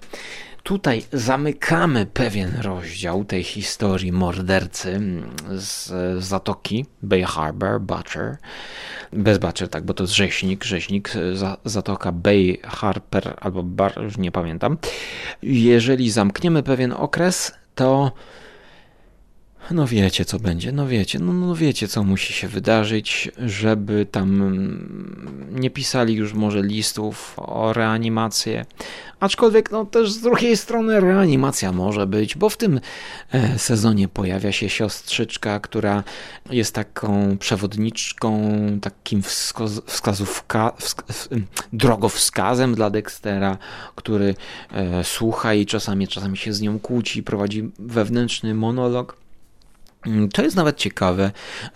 Tutaj 0.69 1.03
zamykamy 1.13 2.07
pewien 2.07 2.61
rozdział 2.63 3.25
tej 3.25 3.43
historii 3.43 4.13
mordercy 4.13 5.01
z 5.51 5.93
zatoki 6.25 6.87
Bay 7.03 7.23
Harbor, 7.23 7.81
Butcher. 7.81 8.37
Bez 9.13 9.39
Butcher, 9.39 9.69
tak, 9.69 9.85
bo 9.85 9.95
to 9.95 10.05
jest 10.05 10.15
rzeźnik, 10.15 10.65
rzeźnik, 10.65 11.13
zatoka 11.65 12.13
Bay 12.13 12.59
Harbor 12.65 13.35
albo 13.41 13.63
Bar, 13.63 14.03
już 14.03 14.19
nie 14.19 14.33
pamiętam. 14.33 14.79
Jeżeli 15.43 16.11
zamkniemy 16.11 16.63
pewien 16.63 16.93
okres, 16.93 17.53
to 17.75 18.13
No 19.71 19.87
wiecie, 19.87 20.25
co 20.25 20.39
będzie, 20.39 20.73
no 20.73 20.87
wiecie, 20.87 21.19
no, 21.19 21.33
no 21.33 21.55
wiecie, 21.55 21.89
co 21.89 22.03
musi 22.03 22.33
się 22.33 22.49
wydarzyć, 22.49 23.31
żeby 23.39 24.07
tam 24.11 24.43
mm, 24.43 25.47
nie 25.51 25.71
pisali 25.71 26.15
już 26.15 26.35
może 26.35 26.63
listów 26.63 27.35
o 27.37 27.73
reanimację. 27.73 28.67
Aczkolwiek, 29.21 29.71
no 29.71 29.85
też 29.85 30.13
z 30.13 30.21
drugiej 30.21 30.57
strony 30.57 31.01
reanimacja 31.01 31.73
może 31.73 32.07
być, 32.07 32.37
bo 32.37 32.49
w 32.49 32.57
tym 32.57 32.81
e, 33.33 33.59
sezonie 33.59 34.09
pojawia 34.09 34.53
się 34.53 34.69
siostrzyczka, 34.69 35.61
która 35.61 36.05
jest 36.51 36.75
taką 36.75 37.39
przewodniczką, 37.39 38.51
takim 38.81 39.23
wskaz 39.23 39.81
wskazówka, 39.87 40.73
wsk 40.79 41.03
drogowskazem 41.73 42.75
dla 42.75 42.91
Dextera, 42.91 43.59
który 43.95 44.35
e, 44.73 45.05
słucha 45.05 45.55
i 45.55 45.67
czasami, 45.67 46.09
czasami 46.09 46.37
się 46.37 46.53
z 46.53 46.61
nią 46.61 46.79
kłóci, 46.79 47.23
prowadzi 47.23 47.71
wewnętrzny 47.79 48.55
monolog. 48.55 49.28
Mm, 50.07 50.29
to 50.29 50.43
jest 50.43 50.57
nawet 50.57 50.77
ciekawe, 50.77 51.31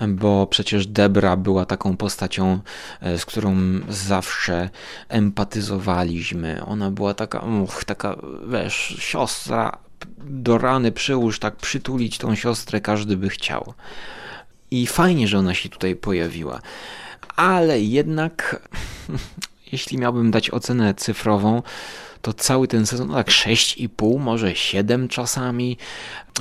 bo 0.09 0.47
przecież 0.47 0.87
Debra 0.87 1.37
była 1.37 1.67
taką 1.67 1.97
postacią, 1.97 2.61
e, 3.01 3.19
z 3.19 3.27
którą 3.27 3.57
zawsze 3.89 4.71
empatyzowaliśmy. 5.09 6.65
Ona 6.65 6.91
była 6.91 7.15
taka, 7.15 7.41
uch, 7.41 7.85
taka, 7.85 8.17
wiesz, 8.49 8.97
siostra 8.99 9.79
do 10.19 10.59
rany 10.59 10.93
przyłóż, 10.93 11.39
tak 11.39 11.57
przytulić 11.57 12.19
tą 12.19 12.35
siostrę 12.35 12.81
każdy 12.81 13.17
by 13.17 13.29
chciał. 13.29 13.75
I 14.71 14.87
fajnie, 14.87 15.29
że 15.29 15.39
ona 15.39 15.55
się 15.55 15.69
tutaj 15.69 15.97
pojawiła. 15.97 16.61
Ale 17.37 17.81
jednak, 17.81 18.69
jeśli 19.73 19.99
miałbym 19.99 20.31
dać 20.31 20.51
ocenę 20.51 20.95
cyfrową, 20.95 21.63
to 22.23 22.33
cały 22.33 22.69
ten 22.69 22.87
sezon, 22.87 23.09
no 23.09 23.15
tak 23.15 23.29
6,5, 23.29 24.19
może 24.19 24.55
7 24.57 25.09
czasami. 25.09 25.77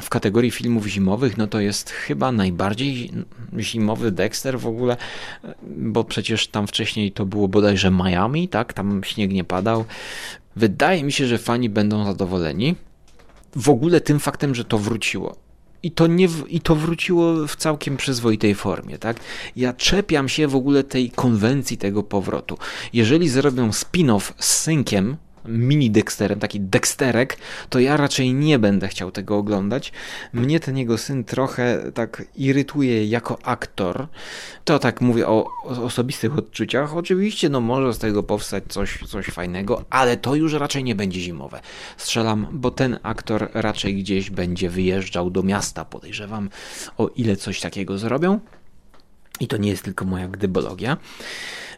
W 0.02 0.10
kategorii 0.10 0.52
filmów 0.52 0.88
zimowych, 0.88 1.38
no 1.38 1.48
to 1.48 1.60
jest 1.60 1.89
chyba 1.89 2.32
najbardziej 2.32 3.12
zimowy 3.60 4.12
Dexter 4.12 4.60
w 4.60 4.67
ogóle, 4.67 4.98
bo 5.63 6.04
przecież 6.04 6.48
tam 6.48 6.67
wcześniej 6.67 7.12
to 7.12 7.26
było 7.26 7.48
bodajże 7.48 7.91
Miami, 7.91 8.48
tak? 8.48 8.74
Tam 8.74 9.04
śnieg 9.04 9.32
nie 9.32 9.44
padał. 9.44 9.86
Wydaje 10.56 11.04
mi 11.04 11.12
się, 11.12 11.28
że 11.28 11.38
fani 11.38 11.70
będą 11.70 12.06
zadowoleni. 12.06 12.76
W 13.56 13.70
ogóle 13.70 14.02
tym 14.02 14.20
faktem, 14.20 14.56
że 14.56 14.65
to 14.65 14.78
wróciło. 14.78 15.36
I 15.84 15.91
to, 15.91 16.08
nie 16.08 16.28
I 16.48 16.62
to 16.62 16.76
wróciło 16.76 17.48
w 17.48 17.56
całkiem 17.56 17.98
przyzwoitej 17.98 18.56
formie, 18.56 18.98
tak? 18.98 19.20
Ja 19.56 19.74
czepiam 19.74 20.30
się 20.30 20.48
w 20.48 20.56
ogóle 20.56 20.84
tej 20.84 21.10
konwencji 21.10 21.78
tego 21.78 22.04
powrotu. 22.04 22.58
Jeżeli 22.94 23.30
zrobią 23.30 23.70
spin-off 23.70 24.34
z 24.38 24.58
synkiem, 24.58 25.17
mini 25.45 25.91
Dexterem, 25.91 26.39
taki 26.39 26.60
Dexterek, 26.60 27.38
to 27.69 27.80
ja 27.80 27.97
raczej 27.97 28.34
nie 28.34 28.60
będę 28.60 28.88
chciał 28.88 29.12
tego 29.12 29.38
oglądać. 29.38 29.91
Mnie 30.34 30.60
ten 30.60 30.77
jego 30.77 30.97
syn 30.97 31.23
trochę 31.23 31.91
tak 31.93 32.23
irytuje 32.36 33.06
jako 33.06 33.38
aktor. 33.43 34.08
To 34.65 34.80
tak 34.80 35.01
mówię 35.01 35.27
o, 35.27 35.47
o 35.63 35.84
osobistych 35.84 36.38
odczuciach. 36.38 36.95
Oczywiście, 36.95 37.49
no 37.49 37.62
może 37.62 37.93
z 37.93 37.97
tego 37.97 38.23
powstać 38.23 38.63
coś, 38.69 38.99
coś 39.08 39.25
fajnego, 39.25 39.86
ale 39.89 40.17
to 40.17 40.36
już 40.36 40.54
raczej 40.54 40.84
nie 40.84 40.95
będzie 40.95 41.19
zimowe. 41.19 41.62
Strzelam, 41.97 42.47
bo 42.51 42.71
ten 42.71 42.99
aktor 43.04 43.49
raczej 43.54 43.95
gdzieś 43.95 44.30
będzie 44.30 44.69
wyjeżdżał 44.69 45.30
do 45.30 45.43
miasta, 45.43 45.86
podejrzewam, 45.86 46.49
o 46.97 47.08
ile 47.08 47.36
coś 47.36 47.60
takiego 47.60 47.97
zrobią. 47.97 48.39
I 49.39 49.47
to 49.47 49.58
nie 49.58 49.69
jest 49.69 49.84
tylko 49.84 50.06
moja 50.06 50.27
gdybologia. 50.27 50.97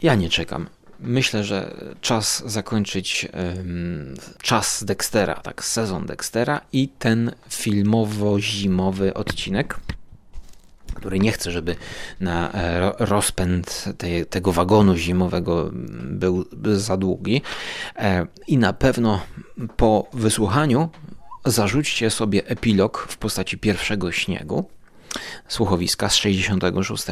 Ja 0.02 0.14
nie 0.14 0.28
czekam 0.28 0.66
myślę, 1.00 1.44
że 1.44 1.74
czas 2.00 2.42
zakończyć 2.46 3.28
um, 3.34 4.14
czas 4.42 4.84
Dextera, 4.84 5.34
tak, 5.34 5.64
sezon 5.64 6.06
Dextera 6.06 6.60
i 6.72 6.88
ten 6.88 7.32
filmowo-zimowy 7.50 9.14
odcinek 9.14 9.80
który 10.94 11.18
nie 11.18 11.32
chce, 11.32 11.50
żeby 11.50 11.76
na 12.20 12.52
e, 12.52 12.92
rozpęd 12.98 13.84
tej, 13.98 14.26
tego 14.26 14.52
wagonu 14.52 14.96
zimowego 14.96 15.70
był, 16.02 16.44
był 16.52 16.78
za 16.78 16.96
długi. 16.96 17.42
E, 17.96 18.26
I 18.46 18.58
na 18.58 18.72
pewno 18.72 19.20
po 19.76 20.08
wysłuchaniu 20.12 20.88
zarzućcie 21.44 22.10
sobie 22.10 22.46
epilog 22.46 23.06
w 23.08 23.16
postaci 23.16 23.58
pierwszego 23.58 24.12
śniegu 24.12 24.68
słuchowiska 25.48 26.08
z 26.08 26.14
66. 26.14 27.06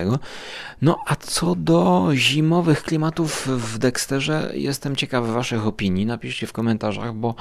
No 0.83 0.99
a 1.07 1.17
co 1.17 1.55
do 1.55 2.09
zimowych 2.15 2.83
klimatów 2.83 3.47
w 3.47 3.79
Dexterze, 3.79 4.51
jestem 4.55 4.97
ciekawy 4.97 5.33
Waszych 5.33 5.67
opinii. 5.67 6.07
Napiszcie 6.07 6.47
w 6.47 6.53
komentarzach, 6.53 7.15
bo, 7.15 7.35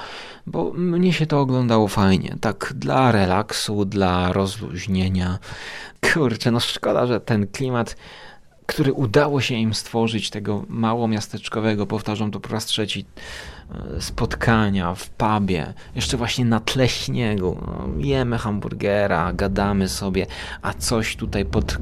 bo 0.46 0.72
mnie 0.72 1.12
się 1.12 1.26
to 1.26 1.40
oglądało 1.40 1.88
fajnie. 1.88 2.36
Tak 2.40 2.72
dla 2.76 3.12
relaksu, 3.12 3.84
dla 3.84 4.32
rozluźnienia. 4.32 5.38
Kurczę, 6.12 6.50
no 6.50 6.60
szkoda, 6.60 7.06
że 7.06 7.20
ten 7.20 7.46
klimat 7.46 7.96
który 8.72 8.92
udało 8.92 9.40
się 9.40 9.54
im 9.54 9.74
stworzyć, 9.74 10.30
tego 10.30 10.64
mało 10.68 11.08
miasteczkowego, 11.08 11.86
powtarzam 11.86 12.30
to 12.30 12.40
po 12.40 12.48
raz 12.48 12.66
trzeci, 12.66 13.04
e, 13.96 14.00
spotkania 14.00 14.94
w 14.94 15.10
pubie, 15.10 15.74
jeszcze 15.94 16.16
właśnie 16.16 16.44
na 16.44 16.60
tle 16.60 16.88
śniegu. 16.88 17.58
No, 17.66 17.88
jemy 17.98 18.38
hamburgera, 18.38 19.32
gadamy 19.32 19.88
sobie, 19.88 20.26
a 20.62 20.74
coś 20.74 21.16
tutaj 21.16 21.44
pod 21.44 21.78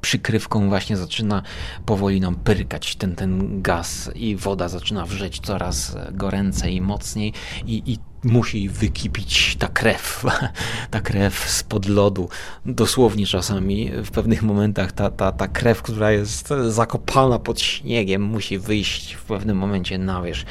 przykrywką 0.00 0.68
właśnie 0.68 0.96
zaczyna 0.96 1.42
powoli 1.86 2.20
nam 2.20 2.34
pyrkać 2.34 2.96
ten, 2.96 3.16
ten 3.16 3.62
gaz 3.62 4.10
i 4.14 4.36
woda 4.36 4.68
zaczyna 4.68 5.06
wrzeć 5.06 5.40
coraz 5.40 5.96
goręcej 6.12 6.74
i 6.74 6.80
mocniej 6.80 7.32
i, 7.66 7.82
i 7.92 7.98
musi 8.24 8.68
wykipić 8.68 9.56
ta 9.56 9.68
krew, 9.68 10.24
ta 10.90 11.00
krew 11.00 11.50
spod 11.50 11.86
lodu. 11.86 12.28
Dosłownie 12.66 13.26
czasami 13.26 13.90
w 14.04 14.10
pewnych 14.10 14.42
momentach 14.42 14.92
ta, 14.92 15.10
ta, 15.10 15.32
ta 15.32 15.48
krew, 15.48 15.82
która 15.82 16.12
jest 16.12 16.48
zakopana 16.68 17.38
pod 17.38 17.60
śniegiem, 17.60 18.22
musi 18.22 18.58
wyjść 18.58 19.14
w 19.14 19.24
pewnym 19.24 19.56
momencie 19.56 19.98
na 19.98 20.22
wierzch 20.22 20.46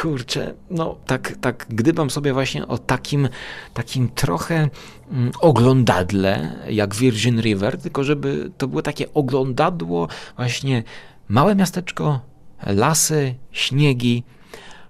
kurczę, 0.00 0.54
no 0.70 0.96
tak, 1.06 1.32
tak 1.40 1.66
gdybam 1.68 2.10
sobie 2.10 2.32
właśnie 2.32 2.66
o 2.66 2.78
takim, 2.78 3.28
takim 3.74 4.08
trochę 4.08 4.68
mm, 5.10 5.30
oglądadle 5.40 6.52
jak 6.68 6.94
Virgin 6.94 7.40
River, 7.40 7.78
tylko 7.78 8.04
żeby 8.04 8.50
to 8.58 8.68
było 8.68 8.82
takie 8.82 9.14
oglądadło 9.14 10.08
właśnie 10.36 10.82
małe 11.28 11.54
miasteczko, 11.54 12.20
lasy, 12.66 13.34
śniegi, 13.52 14.24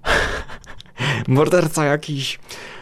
morderca 1.29 1.85
jakiś, 1.85 2.39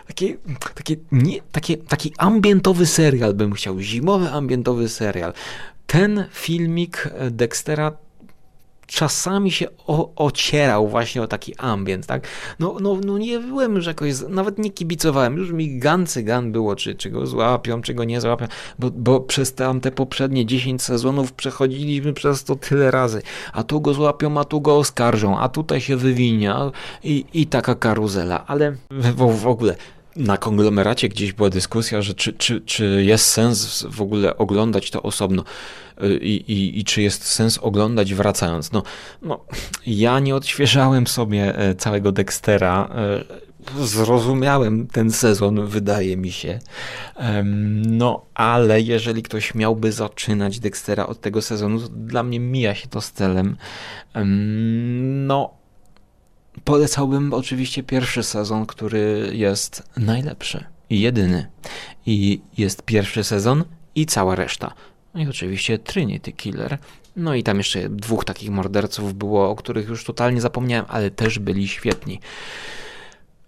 taki, 0.06 0.37
taki, 0.74 0.96
nie, 1.12 1.40
taki, 1.52 1.78
taki 1.78 2.12
ambientowy 2.18 2.87
serial 2.87 3.35
bym 3.35 3.52
chciał, 3.52 3.80
zimowy 3.80 4.30
ambientowy 4.30 4.88
serial. 4.88 5.33
Ten 5.87 6.24
filmik 6.33 7.09
Dextera 7.30 7.92
czasami 8.90 9.50
się 9.50 9.66
o, 9.87 10.14
ocierał 10.16 10.88
właśnie 10.88 11.22
o 11.22 11.26
taki 11.26 11.55
ambient, 11.57 12.07
tak? 12.07 12.26
No, 12.59 12.76
no, 12.81 12.96
no 13.05 13.18
nie 13.18 13.38
byłem 13.38 13.74
już 13.74 13.87
jakoś, 13.87 14.14
nawet 14.29 14.59
nie 14.59 14.70
kibicowałem, 14.70 15.37
już 15.37 15.53
mi 15.53 15.79
gan 15.79 16.07
cygan 16.07 16.53
było, 16.53 16.76
czy, 16.76 16.94
czy 16.94 17.11
go 17.11 17.26
złapią, 17.26 17.83
czy 17.83 17.94
go 17.94 18.05
nie 18.05 18.20
złapią, 18.20 18.46
bo, 18.79 18.90
bo 18.90 19.20
przez 19.20 19.55
te 19.55 19.90
poprzednie 19.94 20.46
10 20.46 20.83
sezonów 20.83 21.33
przechodziliśmy 21.33 22.12
przez 22.12 22.44
to 22.44 22.57
tyle 22.57 22.90
razy, 22.90 23.22
a 23.53 23.62
tu 23.62 23.81
go 23.81 23.94
złapią, 23.94 24.40
a 24.40 24.44
tu 24.44 24.61
go 24.61 24.79
oskarżą, 24.79 25.38
a 25.38 25.48
tutaj 25.48 25.81
się 25.81 25.96
wywinia 25.96 26.70
i, 27.05 27.24
i 27.33 27.46
taka 27.46 27.74
karuzela, 27.74 28.46
ale 28.46 28.76
w, 28.90 29.40
w 29.40 29.46
ogóle 29.46 29.76
na 30.16 30.36
konglomeracie 30.36 31.08
gdzieś 31.08 31.32
była 31.32 31.50
dyskusja, 31.50 32.02
że 32.02 32.14
czy, 32.14 32.32
czy, 32.32 32.60
czy 32.60 33.04
jest 33.04 33.24
sens 33.24 33.86
w 33.90 34.02
ogóle 34.02 34.36
oglądać 34.36 34.90
to 34.90 35.02
osobno 35.02 35.44
y, 36.02 36.18
i, 36.22 36.52
i, 36.52 36.78
i 36.80 36.84
czy 36.84 37.02
jest 37.02 37.26
sens 37.26 37.58
oglądać 37.58 38.14
wracając. 38.14 38.72
No, 38.72 38.82
no, 39.22 39.44
ja 39.86 40.20
nie 40.20 40.34
odświeżałem 40.34 41.06
sobie 41.06 41.58
e, 41.58 41.74
całego 41.74 42.12
Dextera. 42.12 42.88
E, 42.94 43.50
zrozumiałem 43.80 44.86
ten 44.86 45.10
sezon, 45.10 45.66
wydaje 45.66 46.16
mi 46.16 46.32
się. 46.32 46.58
No, 47.86 48.26
ale 48.34 48.80
jeżeli 48.80 49.22
ktoś 49.22 49.54
miałby 49.54 49.92
zaczynać 49.92 50.60
Dextera 50.60 51.06
od 51.06 51.20
tego 51.20 51.42
sezonu, 51.42 51.80
to 51.80 51.88
dla 51.88 52.22
mnie 52.22 52.40
mija 52.40 52.74
się 52.74 52.88
to 52.88 53.00
z 53.00 53.12
celem. 53.12 53.56
No, 55.26 55.59
Polecałbym 56.64 57.34
oczywiście 57.34 57.82
pierwszy 57.82 58.22
sezon, 58.22 58.66
który 58.66 59.30
jest 59.32 59.82
najlepszy 59.96 60.64
i 60.90 61.00
jedyny. 61.00 61.46
I 62.06 62.40
jest 62.58 62.82
pierwszy 62.82 63.24
sezon 63.24 63.64
i 63.94 64.06
cała 64.06 64.34
reszta. 64.34 64.74
I 65.14 65.28
oczywiście 65.28 65.78
Trinity 65.78 66.32
Killer. 66.32 66.78
No 67.16 67.34
i 67.34 67.42
tam 67.42 67.58
jeszcze 67.58 67.88
dwóch 67.88 68.24
takich 68.24 68.50
morderców 68.50 69.14
było, 69.14 69.50
o 69.50 69.56
których 69.56 69.88
już 69.88 70.04
totalnie 70.04 70.40
zapomniałem, 70.40 70.86
ale 70.88 71.10
też 71.10 71.38
byli 71.38 71.68
świetni. 71.68 72.20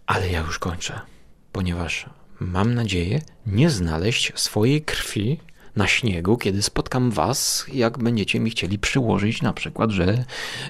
Ale 0.06 0.30
ja 0.30 0.40
już 0.40 0.58
kończę, 0.58 1.00
ponieważ 1.52 2.06
mam 2.40 2.74
nadzieję 2.74 3.20
nie 3.46 3.70
znaleźć 3.70 4.32
swojej 4.34 4.82
krwi 4.82 5.40
na 5.76 5.86
śniegu, 5.86 6.36
kiedy 6.36 6.62
spotkam 6.62 7.10
Was, 7.10 7.66
jak 7.72 7.98
będziecie 7.98 8.40
mi 8.40 8.50
chcieli 8.50 8.78
przyłożyć 8.78 9.42
na 9.42 9.52
przykład, 9.52 9.90
że 9.90 10.24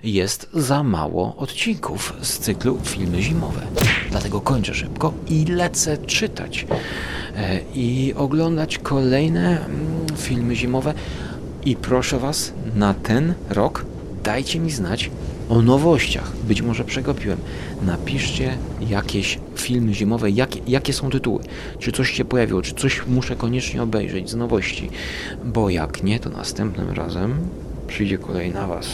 jest 0.04 0.48
za 0.54 0.82
mało 0.82 1.36
odcinków 1.36 2.14
z 2.22 2.38
cyklu 2.38 2.78
Filmy 2.84 3.22
Zimowe. 3.22 3.66
Dlatego 4.10 4.40
kończę 4.40 4.74
szybko 4.74 5.12
i 5.28 5.44
lecę 5.44 5.98
czytać 5.98 6.66
e, 7.36 7.60
i 7.74 8.14
oglądać 8.16 8.78
kolejne 8.78 9.64
mm, 9.64 10.06
filmy 10.16 10.56
zimowe. 10.56 10.94
I 11.64 11.76
proszę 11.76 12.18
Was, 12.18 12.52
na 12.74 12.94
ten 12.94 13.34
rok 13.50 13.84
dajcie 14.22 14.60
mi 14.60 14.70
znać 14.70 15.10
o 15.48 15.62
nowościach. 15.62 16.36
Być 16.36 16.62
może 16.62 16.84
przegapiłem. 16.84 17.38
Napiszcie 17.82 18.58
jakieś 18.88 19.38
filmy 19.62 19.94
zimowe, 19.94 20.30
jakie, 20.30 20.60
jakie 20.66 20.92
są 20.92 21.10
tytuły. 21.10 21.42
Czy 21.78 21.92
coś 21.92 22.10
się 22.10 22.24
pojawiło, 22.24 22.62
czy 22.62 22.74
coś 22.74 23.06
muszę 23.06 23.36
koniecznie 23.36 23.82
obejrzeć 23.82 24.30
z 24.30 24.34
nowości. 24.34 24.90
Bo 25.44 25.70
jak 25.70 26.02
nie, 26.02 26.20
to 26.20 26.30
następnym 26.30 26.90
razem 26.90 27.34
przyjdzie 27.86 28.18
kolej 28.18 28.50
na 28.50 28.66
Was. 28.66 28.86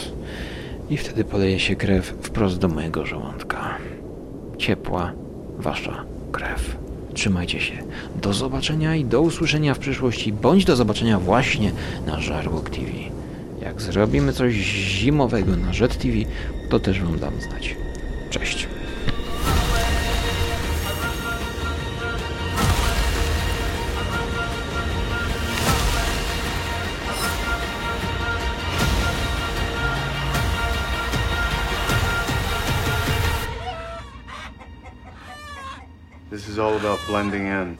I 0.91 0.97
wtedy 0.97 1.25
poleje 1.25 1.59
się 1.61 1.77
krew 1.77 2.14
wprost 2.23 2.59
do 2.59 2.69
mojego 2.69 3.07
żołądka. 3.07 3.79
Ciepła, 4.59 5.12
Wasza 5.59 6.05
krew. 6.33 6.77
Trzymajcie 7.14 7.61
się. 7.61 7.75
Do 8.23 8.33
zobaczenia 8.33 8.97
i 8.97 9.05
do 9.05 9.21
usłyszenia 9.21 9.75
w 9.75 9.79
przyszłości, 9.79 10.33
bądź 10.33 10.64
do 10.64 10.77
zobaczenia 10.77 11.19
właśnie 11.19 11.73
na 12.07 12.21
Żarłok 12.21 12.71
TV. 12.71 12.91
Jak 13.62 13.83
zrobimy 13.83 14.33
coś 14.33 14.55
zimowego 14.55 15.57
na 15.57 15.73
Jet 15.81 15.99
TV, 15.99 16.16
to 16.71 16.81
też 16.81 17.01
Wam 17.03 17.19
dam 17.19 17.41
znać. 17.41 17.77
Cześć. 18.31 18.68
Is 36.59 36.62
all 36.62 36.76
about 36.76 36.98
blending 37.06 37.46
in. 37.46 37.78